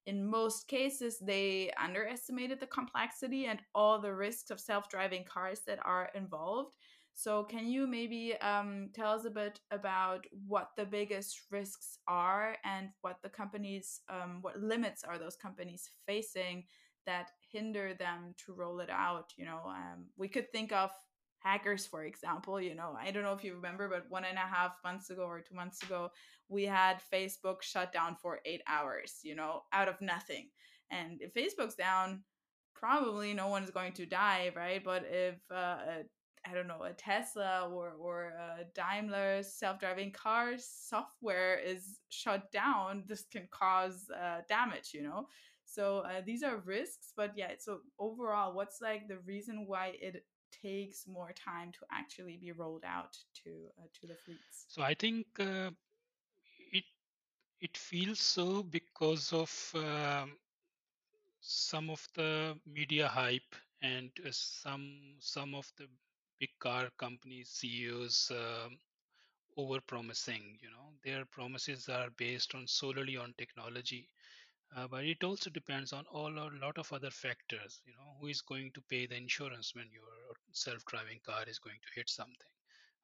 in 0.06 0.24
most 0.24 0.68
cases 0.68 1.18
they 1.20 1.70
underestimated 1.82 2.60
the 2.60 2.66
complexity 2.66 3.46
and 3.46 3.58
all 3.74 4.00
the 4.00 4.14
risks 4.14 4.50
of 4.50 4.60
self-driving 4.60 5.24
cars 5.24 5.60
that 5.66 5.78
are 5.84 6.10
involved. 6.14 6.74
So 7.14 7.44
can 7.44 7.68
you 7.68 7.86
maybe 7.86 8.34
um, 8.40 8.90
tell 8.92 9.12
us 9.12 9.24
a 9.24 9.30
bit 9.30 9.60
about 9.70 10.26
what 10.46 10.70
the 10.76 10.84
biggest 10.84 11.42
risks 11.50 11.98
are 12.08 12.56
and 12.64 12.88
what 13.02 13.18
the 13.22 13.28
companies 13.28 14.00
um, 14.08 14.38
what 14.42 14.60
limits 14.60 15.04
are 15.04 15.18
those 15.18 15.36
companies 15.36 15.90
facing 16.06 16.64
that 17.06 17.30
hinder 17.52 17.94
them 17.94 18.34
to 18.44 18.52
roll 18.54 18.80
it 18.80 18.90
out? 18.90 19.32
You 19.36 19.44
know 19.44 19.60
um, 19.66 20.06
we 20.16 20.28
could 20.28 20.50
think 20.50 20.72
of 20.72 20.90
hackers 21.44 21.86
for 21.86 22.04
example 22.04 22.60
you 22.60 22.74
know 22.74 22.96
i 23.00 23.10
don't 23.10 23.22
know 23.22 23.32
if 23.32 23.44
you 23.44 23.54
remember 23.54 23.88
but 23.88 24.06
one 24.08 24.24
and 24.24 24.38
a 24.38 24.40
half 24.40 24.72
months 24.84 25.10
ago 25.10 25.22
or 25.22 25.40
two 25.40 25.54
months 25.54 25.82
ago 25.82 26.10
we 26.48 26.64
had 26.64 26.96
facebook 27.12 27.60
shut 27.62 27.92
down 27.92 28.16
for 28.20 28.40
eight 28.46 28.62
hours 28.66 29.18
you 29.22 29.34
know 29.34 29.62
out 29.72 29.88
of 29.88 30.00
nothing 30.00 30.48
and 30.90 31.20
if 31.20 31.34
facebook's 31.34 31.74
down 31.74 32.22
probably 32.74 33.34
no 33.34 33.48
one 33.48 33.62
is 33.62 33.70
going 33.70 33.92
to 33.92 34.06
die 34.06 34.50
right 34.56 34.82
but 34.84 35.04
if 35.10 35.36
uh, 35.50 35.78
a 35.88 36.04
I 36.46 36.52
don't 36.52 36.68
know, 36.68 36.82
a 36.82 36.92
Tesla 36.92 37.68
or 37.72 37.92
or 37.98 38.34
a 38.36 38.64
Daimler 38.74 39.42
self-driving 39.42 40.12
car 40.12 40.54
software 40.58 41.58
is 41.58 42.00
shut 42.10 42.52
down, 42.52 43.04
this 43.06 43.24
can 43.32 43.48
cause 43.50 44.10
uh, 44.14 44.42
damage, 44.48 44.90
you 44.92 45.02
know. 45.02 45.28
So 45.64 46.00
uh, 46.00 46.20
these 46.24 46.42
are 46.42 46.58
risks, 46.58 47.12
but 47.16 47.32
yeah. 47.34 47.52
So 47.58 47.78
overall, 47.98 48.54
what's 48.54 48.80
like 48.82 49.08
the 49.08 49.18
reason 49.24 49.64
why 49.66 49.94
it 50.00 50.24
takes 50.62 51.06
more 51.06 51.32
time 51.32 51.72
to 51.72 51.80
actually 51.90 52.36
be 52.36 52.52
rolled 52.52 52.84
out 52.84 53.16
to 53.44 53.50
uh, 53.78 53.88
to 54.00 54.06
the 54.06 54.16
fleets? 54.16 54.68
So 54.68 54.82
I 54.82 54.94
think 54.94 55.26
uh, 55.40 55.70
it 56.72 56.84
it 57.60 57.76
feels 57.76 58.20
so 58.20 58.62
because 58.62 59.32
of 59.32 59.52
um, 59.74 60.38
some 61.40 61.90
of 61.90 62.06
the 62.14 62.58
media 62.66 63.08
hype 63.08 63.54
and 63.82 64.10
uh, 64.26 64.30
some 64.32 65.14
some 65.20 65.54
of 65.54 65.70
the 65.78 65.86
big 66.40 66.50
car 66.58 66.88
companies 66.98 67.48
CEOs 67.50 68.30
um 68.32 68.78
over 69.56 69.80
promising 69.80 70.58
you 70.62 70.70
know 70.70 70.86
their 71.04 71.24
promises 71.26 71.88
are 71.88 72.10
based 72.16 72.54
on 72.54 72.66
solely 72.66 73.16
on 73.16 73.34
technology 73.38 74.08
uh, 74.76 74.86
but 74.88 75.04
it 75.04 75.22
also 75.24 75.50
depends 75.50 75.92
on 75.92 76.04
all 76.12 76.32
a 76.38 76.50
lot 76.64 76.78
of 76.78 76.92
other 76.92 77.10
factors 77.10 77.80
you 77.86 77.92
know 77.94 78.16
who 78.20 78.26
is 78.28 78.40
going 78.42 78.70
to 78.74 78.82
pay 78.88 79.06
the 79.06 79.16
insurance 79.16 79.74
when 79.74 79.88
your 79.92 80.34
self-driving 80.52 81.20
car 81.26 81.44
is 81.48 81.58
going 81.58 81.78
to 81.82 81.94
hit 81.94 82.08
something? 82.08 82.52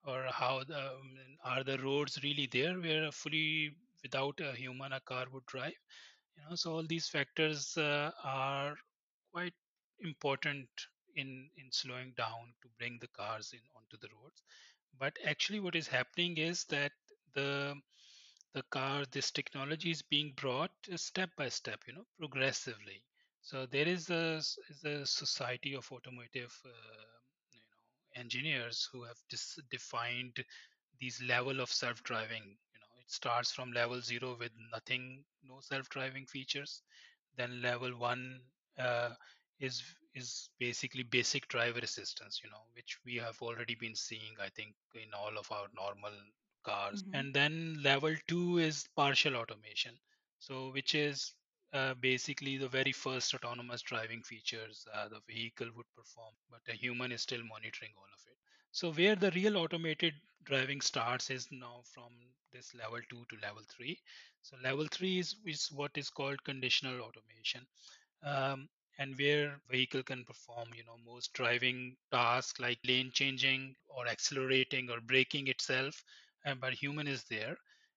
Or 0.04 0.24
how 0.30 0.64
the 0.64 0.92
um, 0.92 1.16
are 1.44 1.64
the 1.64 1.78
roads 1.78 2.18
really 2.22 2.46
there 2.52 2.74
where 2.80 3.10
fully 3.12 3.74
without 4.02 4.40
a 4.40 4.52
human 4.52 4.92
a 4.92 5.00
car 5.00 5.26
would 5.32 5.46
drive? 5.46 5.78
You 6.36 6.44
know 6.48 6.56
so 6.56 6.72
all 6.72 6.86
these 6.86 7.08
factors 7.08 7.76
uh, 7.78 8.10
are 8.24 8.74
quite 9.32 9.54
important 10.00 10.68
in 11.16 11.50
in 11.56 11.70
slowing 11.72 12.12
down 12.16 12.54
to 12.62 12.68
bring 12.78 12.98
the 13.00 13.08
cars 13.08 13.52
in 13.52 13.60
onto 13.76 13.96
the 13.98 14.08
roads. 14.14 14.42
But 14.98 15.18
actually 15.26 15.60
what 15.60 15.76
is 15.76 15.88
happening 15.88 16.36
is 16.38 16.64
that 16.66 16.92
the 17.34 17.74
the 18.52 18.62
car 18.64 19.04
this 19.12 19.30
technology 19.30 19.90
is 19.90 20.02
being 20.02 20.32
brought 20.36 20.72
step 20.96 21.30
by 21.36 21.48
step 21.48 21.80
you 21.86 21.92
know 21.94 22.06
progressively. 22.18 23.02
So 23.42 23.66
there 23.66 23.88
is 23.88 24.10
a 24.10 24.36
is 24.38 24.84
a 24.84 25.06
society 25.06 25.74
of 25.74 25.90
automotive 25.92 26.54
uh, 26.64 26.70
you 27.52 27.60
know 27.60 28.20
engineers 28.20 28.88
who 28.92 29.04
have 29.04 29.18
dis- 29.28 29.58
defined 29.70 30.44
these 31.00 31.20
level 31.22 31.60
of 31.60 31.70
self-driving. 31.70 32.44
You 32.74 32.80
know 32.80 32.92
it 33.00 33.10
starts 33.10 33.52
from 33.52 33.72
level 33.72 34.00
0 34.00 34.36
with 34.38 34.52
nothing 34.72 35.24
no 35.46 35.60
self-driving 35.60 36.26
features. 36.26 36.82
Then 37.36 37.62
level 37.62 37.96
1 37.98 38.40
uh, 38.78 39.14
is 39.58 39.82
is 40.14 40.50
basically 40.58 41.02
basic 41.04 41.48
driver 41.48 41.80
assistance 41.80 42.40
you 42.42 42.50
know 42.50 42.64
which 42.74 42.98
we 43.04 43.16
have 43.16 43.40
already 43.42 43.74
been 43.76 43.94
seeing 43.94 44.34
i 44.40 44.48
think 44.48 44.74
in 44.94 45.14
all 45.14 45.38
of 45.38 45.50
our 45.52 45.68
normal 45.74 46.12
cars. 46.62 47.02
Hmm 47.02 47.12
and 47.12 47.34
then 47.34 47.80
level 47.82 48.14
2 48.28 48.58
is 48.58 48.86
partial 48.96 49.36
automation. 49.36 49.98
So 50.38 50.70
which 50.70 50.94
is 50.94 51.34
uh, 51.72 51.94
basically 51.94 52.56
the 52.58 52.68
very 52.68 52.92
first 52.92 53.34
autonomous 53.34 53.82
driving 53.82 54.22
features 54.22 54.86
uh, 54.94 55.08
the 55.08 55.20
vehicle 55.28 55.68
would 55.76 55.86
perform 55.96 56.34
but 56.50 56.60
a 56.68 56.72
human 56.72 57.12
is 57.12 57.22
still 57.22 57.42
monitoring 57.44 57.92
all 57.96 58.10
of 58.14 58.22
it. 58.26 58.36
So 58.72 58.92
where 58.92 59.16
the 59.16 59.30
real 59.32 59.56
automated 59.56 60.14
driving 60.44 60.80
starts 60.80 61.30
is 61.30 61.48
now 61.50 61.82
from 61.94 62.12
this 62.52 62.74
level 62.74 63.00
2 63.10 63.24
to 63.30 63.36
level 63.42 63.62
3 63.68 63.98
so 64.42 64.56
level 64.62 64.86
3 64.90 65.18
is, 65.18 65.36
is 65.46 65.68
what 65.72 65.92
is 65.96 66.10
called 66.10 66.42
conditional 66.44 67.00
automation. 67.00 67.66
Um, 68.22 68.68
and 68.98 69.16
where 69.18 69.60
vehicle 69.70 70.02
can 70.02 70.24
perform 70.24 70.68
you 70.74 70.84
know 70.84 70.96
most 71.06 71.32
driving 71.34 71.96
tasks 72.10 72.60
like 72.60 72.78
lane 72.86 73.10
changing 73.12 73.74
or 73.88 74.06
accelerating 74.08 74.90
or 74.90 75.00
braking 75.00 75.48
itself 75.48 76.02
but 76.44 76.62
human 76.64 77.06
is 77.06 77.24
there. 77.24 77.56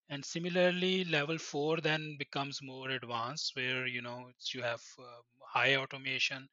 And 0.10 0.24
similarly 0.26 1.04
level 1.06 1.38
4 1.38 1.78
then 1.78 2.16
becomes 2.18 2.62
more 2.62 2.90
advanced 2.90 3.56
where 3.56 3.86
you 3.88 4.02
know 4.02 4.28
it's, 4.30 4.54
you 4.54 4.62
have 4.62 4.82
uh, 5.00 5.22
high 5.46 5.76
automation 5.76 6.48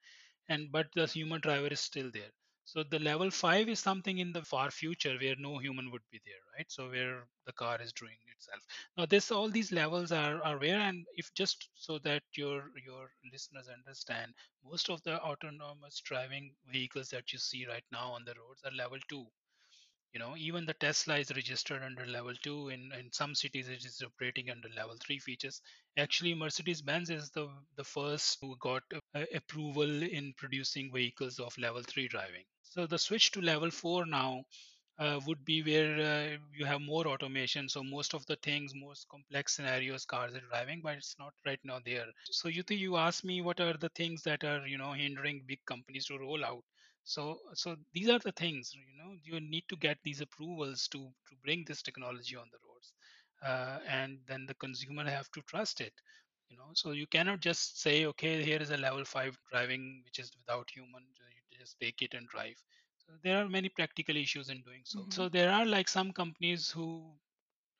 and 0.48 0.70
but 0.70 0.86
the 0.94 1.06
human 1.06 1.40
driver 1.40 1.68
is 1.68 1.80
still 1.80 2.10
there. 2.12 2.30
So 2.64 2.82
the 2.82 2.98
level 2.98 3.30
5 3.30 3.68
is 3.68 3.80
something 3.80 4.18
in 4.18 4.32
the 4.32 4.42
far 4.44 4.70
future 4.70 5.16
where 5.20 5.34
no 5.38 5.58
human 5.58 5.90
would 5.90 6.02
be 6.10 6.20
there 6.24 6.42
right? 6.56 6.70
So 6.70 6.90
where 6.90 7.26
the 7.46 7.52
car 7.52 7.80
is 7.80 7.92
doing 7.92 8.16
itself. 8.34 8.60
Now 8.96 9.06
this 9.06 9.30
all 9.30 9.50
these 9.50 9.72
levels 9.72 10.12
are 10.12 10.42
are 10.44 10.58
where 10.58 10.80
and 10.80 11.06
if 11.16 11.32
just 11.34 11.68
so 11.74 11.98
that 12.00 12.22
your 12.34 12.70
your 12.86 13.10
listeners 13.32 13.68
understand 13.68 14.34
most 14.64 14.90
of 14.90 15.02
the 15.02 15.20
autonomous 15.20 16.00
driving 16.00 16.54
vehicles 16.66 17.08
that 17.10 17.32
you 17.32 17.38
see 17.38 17.66
right 17.66 17.84
now 17.92 18.12
on 18.12 18.24
the 18.24 18.34
roads 18.34 18.62
are 18.64 18.72
level 18.72 18.98
2 19.08 19.26
you 20.12 20.20
know 20.20 20.34
even 20.36 20.64
the 20.66 20.74
tesla 20.74 21.18
is 21.18 21.30
registered 21.34 21.82
under 21.82 22.06
level 22.06 22.34
2 22.42 22.68
in 22.68 22.92
in 22.98 23.10
some 23.12 23.34
cities 23.34 23.68
it 23.68 23.84
is 23.84 24.02
operating 24.06 24.50
under 24.50 24.68
level 24.76 24.96
3 25.00 25.18
features 25.18 25.60
actually 25.98 26.34
mercedes 26.34 26.82
benz 26.82 27.10
is 27.10 27.30
the 27.30 27.46
the 27.76 27.84
first 27.84 28.38
who 28.40 28.56
got 28.58 28.82
uh, 29.14 29.24
approval 29.34 30.02
in 30.02 30.32
producing 30.36 30.92
vehicles 30.92 31.38
of 31.40 31.56
level 31.58 31.82
3 31.82 32.08
driving 32.08 32.44
so 32.62 32.86
the 32.86 32.98
switch 32.98 33.30
to 33.32 33.40
level 33.40 33.70
4 33.70 34.06
now 34.06 34.44
uh, 34.98 35.18
would 35.26 35.44
be 35.44 35.62
where 35.62 35.94
uh, 36.00 36.36
you 36.54 36.64
have 36.64 36.80
more 36.80 37.06
automation. 37.08 37.68
So 37.68 37.82
most 37.82 38.14
of 38.14 38.24
the 38.26 38.36
things, 38.36 38.72
most 38.74 39.08
complex 39.08 39.56
scenarios, 39.56 40.04
cars 40.04 40.34
are 40.34 40.40
driving, 40.50 40.80
but 40.82 40.96
it's 40.98 41.16
not 41.18 41.32
right 41.46 41.58
now 41.64 41.80
there. 41.84 42.06
So 42.30 42.48
you 42.48 42.62
you 42.68 42.96
ask 42.96 43.24
me 43.24 43.40
what 43.42 43.60
are 43.60 43.74
the 43.74 43.88
things 43.90 44.22
that 44.24 44.44
are 44.44 44.66
you 44.66 44.78
know 44.78 44.92
hindering 44.92 45.42
big 45.46 45.60
companies 45.66 46.06
to 46.06 46.18
roll 46.18 46.44
out. 46.44 46.64
So 47.04 47.40
so 47.54 47.76
these 47.92 48.08
are 48.08 48.18
the 48.18 48.32
things 48.32 48.72
you 48.74 48.96
know 48.96 49.14
you 49.22 49.40
need 49.40 49.64
to 49.68 49.76
get 49.76 49.98
these 50.02 50.20
approvals 50.20 50.88
to 50.88 50.98
to 51.28 51.36
bring 51.44 51.64
this 51.66 51.82
technology 51.82 52.36
on 52.36 52.48
the 52.50 52.58
roads, 52.66 52.92
uh, 53.42 53.80
and 53.86 54.20
then 54.26 54.46
the 54.46 54.54
consumer 54.54 55.04
have 55.08 55.30
to 55.32 55.42
trust 55.42 55.80
it. 55.80 55.94
You 56.48 56.56
know, 56.56 56.70
so 56.74 56.92
you 56.92 57.06
cannot 57.06 57.40
just 57.40 57.80
say, 57.80 58.04
okay, 58.06 58.42
here 58.42 58.60
is 58.60 58.70
a 58.70 58.76
level 58.76 59.04
five 59.04 59.38
driving 59.50 60.02
which 60.04 60.18
is 60.18 60.30
without 60.36 60.70
human. 60.70 61.04
You 61.52 61.58
just 61.58 61.78
take 61.80 62.02
it 62.02 62.14
and 62.14 62.28
drive 62.28 62.62
so 62.98 63.12
there 63.22 63.38
are 63.42 63.48
many 63.48 63.68
practical 63.68 64.16
issues 64.16 64.48
in 64.50 64.62
doing 64.62 64.82
so. 64.84 65.06
hmm 65.06 65.24
So 65.24 65.28
there 65.28 65.50
are 65.50 65.64
like 65.66 65.88
some 65.88 66.12
companies 66.12 66.70
who 66.70 67.18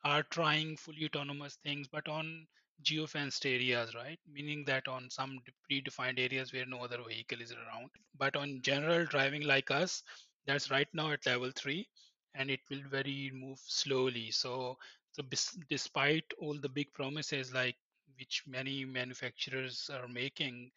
are 0.04 0.22
trying 0.22 0.76
fully 0.76 1.04
autonomous 1.06 1.56
things, 1.56 1.88
but 1.88 2.08
on 2.08 2.46
geofenced 2.84 3.44
areas, 3.46 3.94
right? 3.94 4.18
Meaning 4.30 4.64
that 4.66 4.88
on 4.88 5.10
some 5.10 5.38
predefined 5.70 6.18
areas 6.18 6.52
where 6.52 6.66
no 6.66 6.84
other 6.84 6.98
vehicle 7.06 7.40
is 7.40 7.52
around. 7.52 7.90
But 8.18 8.36
on 8.36 8.60
general 8.62 9.06
driving 9.06 9.42
like 9.42 9.70
us, 9.70 10.02
that's 10.46 10.70
right 10.70 10.88
now 10.94 11.12
at 11.12 11.26
level 11.26 11.50
three, 11.54 11.88
and 12.34 12.50
it 12.50 12.60
will 12.70 12.82
very 12.90 13.30
move 13.34 13.58
slowly. 13.64 14.30
So, 14.30 14.78
so 15.12 15.22
despite 15.68 16.24
all 16.38 16.58
the 16.58 16.68
big 16.68 16.92
promises 16.92 17.52
like 17.52 17.76
which 18.18 18.42
many 18.46 18.84
manufacturers 18.84 19.90
are 19.92 20.08
making 20.08 20.70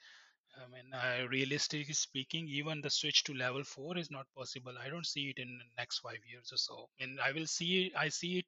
I 0.55 0.67
mean, 0.67 0.93
uh, 0.93 1.27
realistically 1.29 1.93
speaking, 1.93 2.47
even 2.47 2.81
the 2.81 2.89
switch 2.89 3.23
to 3.25 3.33
level 3.33 3.63
four 3.63 3.97
is 3.97 4.11
not 4.11 4.27
possible. 4.35 4.73
I 4.77 4.89
don't 4.89 5.05
see 5.05 5.29
it 5.29 5.39
in 5.39 5.57
the 5.57 5.65
next 5.77 5.99
five 5.99 6.19
years 6.29 6.51
or 6.51 6.57
so. 6.57 6.89
And 6.99 7.19
I 7.19 7.31
will 7.31 7.47
see, 7.47 7.91
I 7.97 8.09
see 8.09 8.39
it 8.39 8.45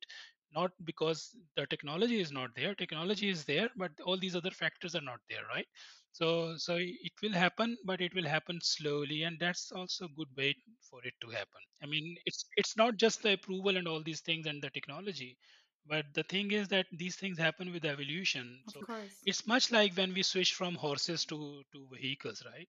not 0.53 0.71
because 0.83 1.35
the 1.55 1.65
technology 1.67 2.19
is 2.19 2.31
not 2.31 2.55
there. 2.55 2.73
Technology 2.75 3.29
is 3.29 3.45
there, 3.45 3.69
but 3.75 3.91
all 4.05 4.17
these 4.17 4.35
other 4.35 4.51
factors 4.51 4.95
are 4.95 5.01
not 5.01 5.19
there, 5.29 5.45
right? 5.47 5.67
So, 6.11 6.55
so 6.57 6.75
it 6.79 7.13
will 7.21 7.33
happen, 7.33 7.77
but 7.85 8.01
it 8.01 8.13
will 8.15 8.25
happen 8.27 8.59
slowly, 8.61 9.23
and 9.23 9.37
that's 9.39 9.71
also 9.71 10.05
a 10.05 10.09
good 10.17 10.29
way 10.35 10.55
for 10.89 10.99
it 11.05 11.13
to 11.21 11.29
happen. 11.29 11.61
I 11.81 11.85
mean, 11.87 12.15
it's 12.25 12.45
it's 12.57 12.77
not 12.77 12.97
just 12.97 13.21
the 13.23 13.33
approval 13.33 13.77
and 13.77 13.87
all 13.87 14.01
these 14.03 14.21
things 14.21 14.45
and 14.47 14.61
the 14.61 14.69
technology, 14.69 15.37
but 15.85 16.05
the 16.13 16.23
thing 16.23 16.51
is 16.51 16.67
that 16.69 16.87
these 16.91 17.15
things 17.15 17.37
happen 17.37 17.71
with 17.71 17.85
evolution. 17.85 18.63
Of 18.67 18.73
So 18.73 18.83
course. 18.83 19.25
it's 19.25 19.47
much 19.47 19.71
like 19.71 19.93
when 19.95 20.13
we 20.13 20.23
switch 20.23 20.53
from 20.53 20.75
horses 20.75 21.25
to, 21.25 21.63
to 21.73 21.87
vehicles, 21.99 22.43
right? 22.45 22.67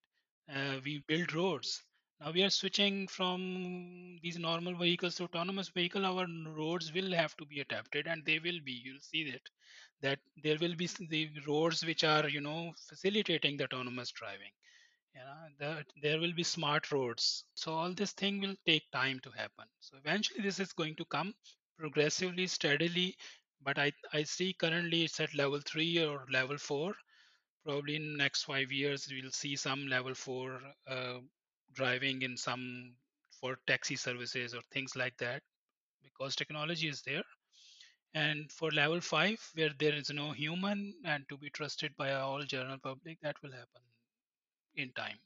Uh, 0.49 0.81
we 0.85 1.03
build 1.07 1.33
roads. 1.35 1.83
Now 2.21 2.31
we 2.33 2.43
are 2.43 2.51
switching 2.51 3.09
from 3.09 4.19
these 4.23 4.39
normal 4.39 4.75
vehicles 4.75 5.17
to 5.17 5.25
autonomous 5.25 5.69
vehicle. 5.71 6.05
Our 6.05 6.27
roads 6.49 6.93
will 6.93 7.13
have 7.13 7.37
to 7.39 7.47
be 7.47 7.61
adapted, 7.61 8.07
and 8.07 8.25
they 8.25 8.39
will 8.39 8.61
be. 8.61 8.73
You'll 8.73 9.01
see 9.01 9.31
that 9.31 9.43
that 10.03 10.19
there 10.43 10.59
will 10.59 10.75
be 10.75 10.87
the 10.87 11.31
roads 11.47 11.85
which 11.85 12.05
are 12.05 12.29
you 12.29 12.41
know 12.43 12.75
facilitating 12.89 13.57
the 13.57 13.65
autonomous 13.65 14.11
driving. 14.11 14.53
You 15.15 15.23
know, 15.61 15.83
there 16.03 16.21
will 16.21 16.33
be 16.35 16.45
smart 16.45 16.93
roads. 16.93 17.45
So 17.55 17.73
all 17.75 17.93
this 17.93 18.13
thing 18.13 18.41
will 18.41 18.57
take 18.67 18.91
time 18.93 19.21
to 19.21 19.31
happen. 19.31 19.67
So 19.81 19.97
eventually 19.99 20.43
this 20.43 20.61
is 20.61 20.73
going 20.73 20.97
to 20.97 21.05
come 21.07 21.35
progressively, 21.79 22.47
steadily. 22.47 23.17
But 23.63 23.79
I 23.79 23.93
I 24.13 24.25
see 24.25 24.53
currently 24.53 25.05
it's 25.05 25.21
at 25.21 25.35
level 25.35 25.61
three 25.61 26.05
or 26.05 26.27
level 26.31 26.59
four 26.59 26.95
probably 27.65 27.97
in 27.97 28.17
next 28.17 28.45
five 28.45 28.71
years 28.73 29.09
we'll 29.11 29.31
see 29.33 29.57
some 29.57 29.89
level 29.89 30.15
four 30.15 30.61
uh, 30.89 31.19
driving 31.77 32.23
in 32.23 32.37
some 32.37 32.95
for 33.41 33.59
taxi 33.69 33.97
services 33.97 34.55
or 34.55 34.63
things 34.73 34.97
like 34.97 35.17
that 35.19 35.43
because 36.03 36.37
technology 36.37 36.89
is 36.89 37.03
there. 37.03 37.25
And 38.15 38.51
for 38.53 38.71
level 38.73 39.01
five 39.01 39.39
where 39.55 39.71
there 39.79 39.95
is 39.95 40.11
no 40.11 40.33
human 40.33 40.95
and 41.05 41.29
to 41.29 41.39
be 41.39 41.51
trusted 41.51 41.97
by 41.97 42.13
all 42.15 42.43
general 42.45 42.79
public 42.79 43.19
that 43.23 43.37
will 43.43 43.53
happen 43.53 43.83
in 44.77 44.93
time 44.93 45.19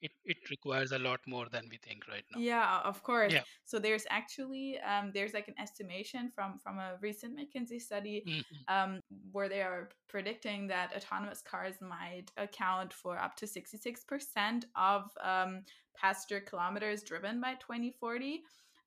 it, 0.00 0.12
it 0.24 0.50
requires 0.50 0.92
a 0.92 0.98
lot 0.98 1.20
more 1.26 1.48
than 1.50 1.68
we 1.70 1.78
think 1.78 2.06
right 2.08 2.24
now 2.32 2.40
Yeah, 2.40 2.80
of 2.80 3.02
course. 3.04 3.32
yeah 3.32 3.44
So 3.64 3.78
there's 3.78 4.06
actually 4.10 4.80
um, 4.80 5.12
there's 5.14 5.32
like 5.34 5.46
an 5.46 5.54
estimation 5.58 6.30
from 6.34 6.58
from 6.58 6.78
a 6.78 6.96
recent 7.00 7.38
McKinsey 7.38 7.80
study 7.80 8.26
hmm 8.26 8.64
um, 8.66 8.98
where 9.30 9.48
they 9.48 9.62
are 9.62 9.90
predicting 10.08 10.66
that 10.68 10.92
autonomous 10.96 11.42
cars 11.42 11.76
might 11.80 12.32
account 12.36 12.92
for 12.92 13.18
up 13.18 13.36
to 13.36 13.46
66% 13.46 14.64
of 14.74 15.10
um, 15.22 15.62
passenger 15.96 16.40
kilometers 16.40 17.04
driven 17.04 17.40
by 17.40 17.54
2040. 17.54 18.42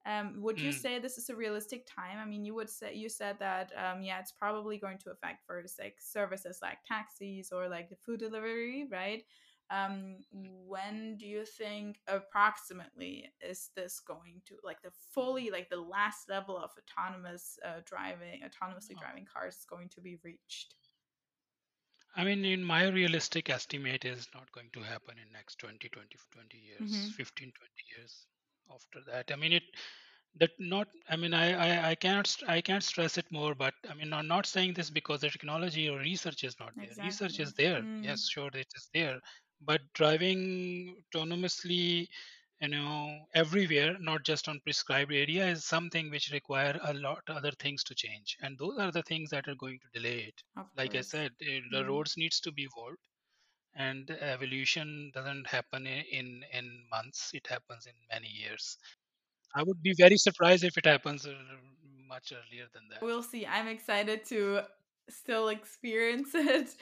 Um, 0.06 0.42
would 0.42 0.62
you 0.62 0.72
mm. 0.72 0.82
say 0.82 1.00
this 1.00 1.18
is 1.18 1.30
a 1.30 1.36
realistic 1.36 1.86
time? 1.86 2.18
I 2.18 2.26
mean, 2.26 2.44
you 2.44 2.54
would 2.56 2.70
say 2.70 2.94
you 2.96 3.08
said 3.08 3.38
that 3.40 3.72
um, 3.78 4.02
yeah, 4.02 4.20
it's 4.20 4.32
probably 4.34 4.78
going 4.78 4.98
to 5.00 5.12
affect 5.12 5.46
first 5.48 5.80
like 5.80 5.96
services 6.00 6.60
like 6.62 6.80
taxis 6.86 7.52
or 7.52 7.70
like 7.70 7.90
the 7.90 7.96
food 7.96 8.20
delivery, 8.20 8.88
right? 8.92 9.24
Um 9.70 10.18
when 10.32 11.18
do 11.18 11.26
you 11.26 11.44
think 11.46 11.98
approximately 12.08 13.26
is 13.42 13.70
this 13.76 14.00
going 14.00 14.42
to 14.46 14.56
like 14.64 14.82
the 14.82 14.92
fully 15.14 15.50
like 15.50 15.70
the 15.70 15.80
last 15.80 16.30
level 16.30 16.58
of 16.58 16.72
autonomous 16.78 17.60
uh, 17.66 17.82
driving 17.86 18.42
autonomously 18.42 18.98
driving 19.00 19.26
cars 19.26 19.56
is 19.56 19.66
going 19.66 19.90
to 19.90 20.02
be 20.02 20.18
reached? 20.24 20.76
I 22.16 22.24
mean, 22.24 22.44
in 22.46 22.64
my 22.64 22.88
realistic 22.88 23.50
estimate 23.50 24.04
is 24.04 24.28
not 24.34 24.52
going 24.52 24.70
to 24.74 24.80
happen 24.80 25.18
in 25.22 25.32
next 25.32 25.60
20, 25.60 25.88
20, 25.88 26.08
20 26.32 26.58
years, 26.58 26.92
mm-hmm. 26.92 27.10
15, 27.10 27.52
20 27.52 27.72
years 27.96 28.26
after 28.74 29.00
that. 29.12 29.32
I 29.32 29.36
mean, 29.36 29.54
it 29.54 29.64
that 30.40 30.52
not 30.60 30.88
i 31.10 31.16
mean 31.16 31.34
I, 31.34 31.54
I 31.54 31.90
i 31.90 31.96
cannot 31.96 32.36
i 32.48 32.62
can't 32.62 32.84
stress 32.84 33.18
it 33.18 33.26
more 33.32 33.56
but 33.56 33.74
i 33.90 33.94
mean 33.96 34.14
i'm 34.14 34.28
not 34.28 34.46
saying 34.46 34.74
this 34.74 34.90
because 34.90 35.22
the 35.22 35.30
technology 35.30 35.90
or 35.90 35.98
research 36.00 36.44
is 36.44 36.56
not 36.60 36.74
there. 36.76 37.06
Research 37.06 37.40
is 37.40 37.54
there. 37.54 37.82
Mm, 37.82 38.04
yes 38.04 38.28
sure 38.30 38.50
it 38.54 38.68
is 38.76 38.90
there 38.94 39.20
but 39.62 39.82
driving 39.94 41.04
autonomously 41.14 42.08
you 42.62 42.68
know 42.70 43.26
everywhere 43.36 43.98
not 44.00 44.24
just 44.24 44.48
on 44.48 44.60
prescribed 44.62 45.12
area 45.14 45.48
is 45.48 45.66
something 45.66 46.10
which 46.10 46.32
require 46.32 46.80
a 46.84 46.94
lot 46.94 47.22
other 47.30 47.52
things 47.60 47.84
to 47.84 47.96
change. 47.96 48.38
And 48.42 48.58
those 48.58 48.78
are 48.80 48.92
the 48.92 49.04
things 49.04 49.30
that 49.32 49.48
are 49.48 49.56
going 49.56 49.80
to 49.80 50.00
delay 50.00 50.20
it. 50.32 50.44
Of 50.58 50.76
like 50.76 50.96
i 50.96 51.02
course. 51.02 51.08
said 51.14 51.32
eh, 51.42 51.62
the 51.72 51.84
mm, 51.84 51.86
roads 51.86 52.16
needs 52.18 52.40
to 52.42 52.52
be 52.52 52.64
evolved 52.64 53.00
and 53.76 54.10
evolution 54.12 55.12
doesn't 55.14 55.48
happen 55.48 55.88
in 55.88 56.44
in 56.54 56.86
months. 56.92 57.32
It 57.34 57.48
happens 57.48 57.86
in 57.88 57.96
many 58.12 58.28
years. 58.28 58.78
I 59.56 59.64
would 59.64 59.82
be 59.84 59.94
very 59.98 60.18
surprised 60.18 60.64
if 60.64 60.78
it 60.78 60.86
happens 60.86 61.28
uh, 61.28 61.34
much 62.08 62.32
earlier 62.34 62.68
than 62.74 62.88
that. 62.90 63.02
We'll 63.02 63.24
see. 63.24 63.46
I'm 63.46 63.68
excited 63.68 64.26
to 64.26 64.64
still 65.10 65.50
experience 65.50 66.30
it 66.34 66.76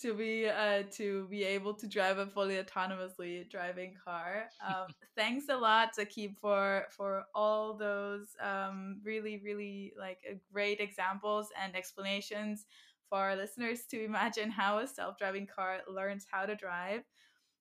to 0.00 0.14
be 0.14 0.48
uh 0.48 0.82
to 0.90 1.26
be 1.28 1.44
able 1.44 1.74
to 1.74 1.86
drive 1.86 2.18
a 2.18 2.26
fully 2.26 2.56
autonomously 2.56 3.48
driving 3.50 3.94
car. 4.04 4.48
Um 4.66 4.86
thanks 5.16 5.46
a 5.48 5.56
lot 5.56 5.90
Saqib 5.98 6.36
for 6.40 6.86
for 6.90 7.24
all 7.34 7.74
those 7.74 8.28
um 8.40 9.00
really 9.04 9.40
really 9.44 9.92
like 9.98 10.18
uh, 10.30 10.34
great 10.52 10.80
examples 10.80 11.48
and 11.62 11.74
explanations 11.76 12.66
for 13.08 13.18
our 13.18 13.36
listeners 13.36 13.82
to 13.90 14.02
imagine 14.04 14.50
how 14.50 14.78
a 14.78 14.86
self-driving 14.86 15.46
car 15.46 15.80
learns 15.86 16.26
how 16.30 16.46
to 16.46 16.56
drive. 16.56 17.02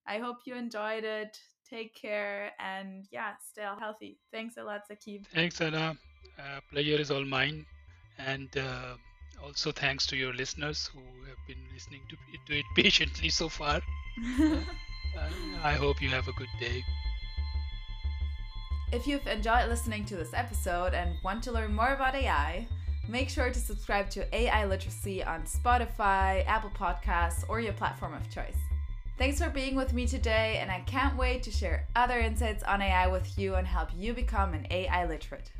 I 0.07 0.17
hope 0.17 0.37
you 0.45 0.55
enjoyed 0.55 1.03
it. 1.03 1.37
Take 1.69 1.95
care 1.95 2.51
and 2.59 3.07
yeah 3.11 3.33
stay 3.41 3.65
healthy. 3.79 4.19
Thanks 4.31 4.57
a 4.57 4.63
lot 4.63 4.81
Saqib. 4.89 5.25
Thanks 5.33 5.59
anna. 5.61 5.97
Uh, 6.37 6.59
pleasure 6.71 6.99
is 6.99 7.11
all 7.11 7.25
mine. 7.25 7.65
And 8.17 8.49
uh, 8.57 8.95
also 9.43 9.71
thanks 9.71 10.05
to 10.07 10.15
your 10.15 10.33
listeners 10.33 10.89
who 10.93 10.99
have 11.27 11.37
been 11.47 11.57
listening 11.73 12.01
to, 12.09 12.15
to 12.47 12.59
it 12.59 12.65
patiently 12.75 13.29
so 13.29 13.49
far. 13.49 13.81
Uh, 14.39 14.57
I 15.63 15.73
hope 15.73 16.01
you 16.01 16.09
have 16.09 16.27
a 16.27 16.33
good 16.33 16.49
day. 16.59 16.83
If 18.91 19.07
you've 19.07 19.25
enjoyed 19.27 19.69
listening 19.69 20.05
to 20.05 20.17
this 20.17 20.33
episode 20.33 20.93
and 20.93 21.15
want 21.23 21.43
to 21.43 21.51
learn 21.51 21.73
more 21.73 21.93
about 21.93 22.13
AI, 22.13 22.67
make 23.07 23.29
sure 23.29 23.49
to 23.49 23.59
subscribe 23.59 24.09
to 24.11 24.35
AI 24.35 24.65
Literacy 24.65 25.23
on 25.23 25.43
Spotify, 25.43 26.45
Apple 26.45 26.71
Podcasts, 26.71 27.43
or 27.47 27.61
your 27.61 27.73
platform 27.73 28.13
of 28.13 28.29
choice. 28.29 28.57
Thanks 29.17 29.39
for 29.39 29.49
being 29.49 29.75
with 29.75 29.93
me 29.93 30.07
today, 30.07 30.57
and 30.59 30.71
I 30.71 30.81
can't 30.81 31.15
wait 31.15 31.43
to 31.43 31.51
share 31.51 31.87
other 31.95 32.19
insights 32.19 32.63
on 32.63 32.81
AI 32.81 33.07
with 33.07 33.37
you 33.37 33.55
and 33.55 33.67
help 33.67 33.89
you 33.95 34.13
become 34.13 34.53
an 34.53 34.67
AI 34.71 35.07
literate. 35.07 35.51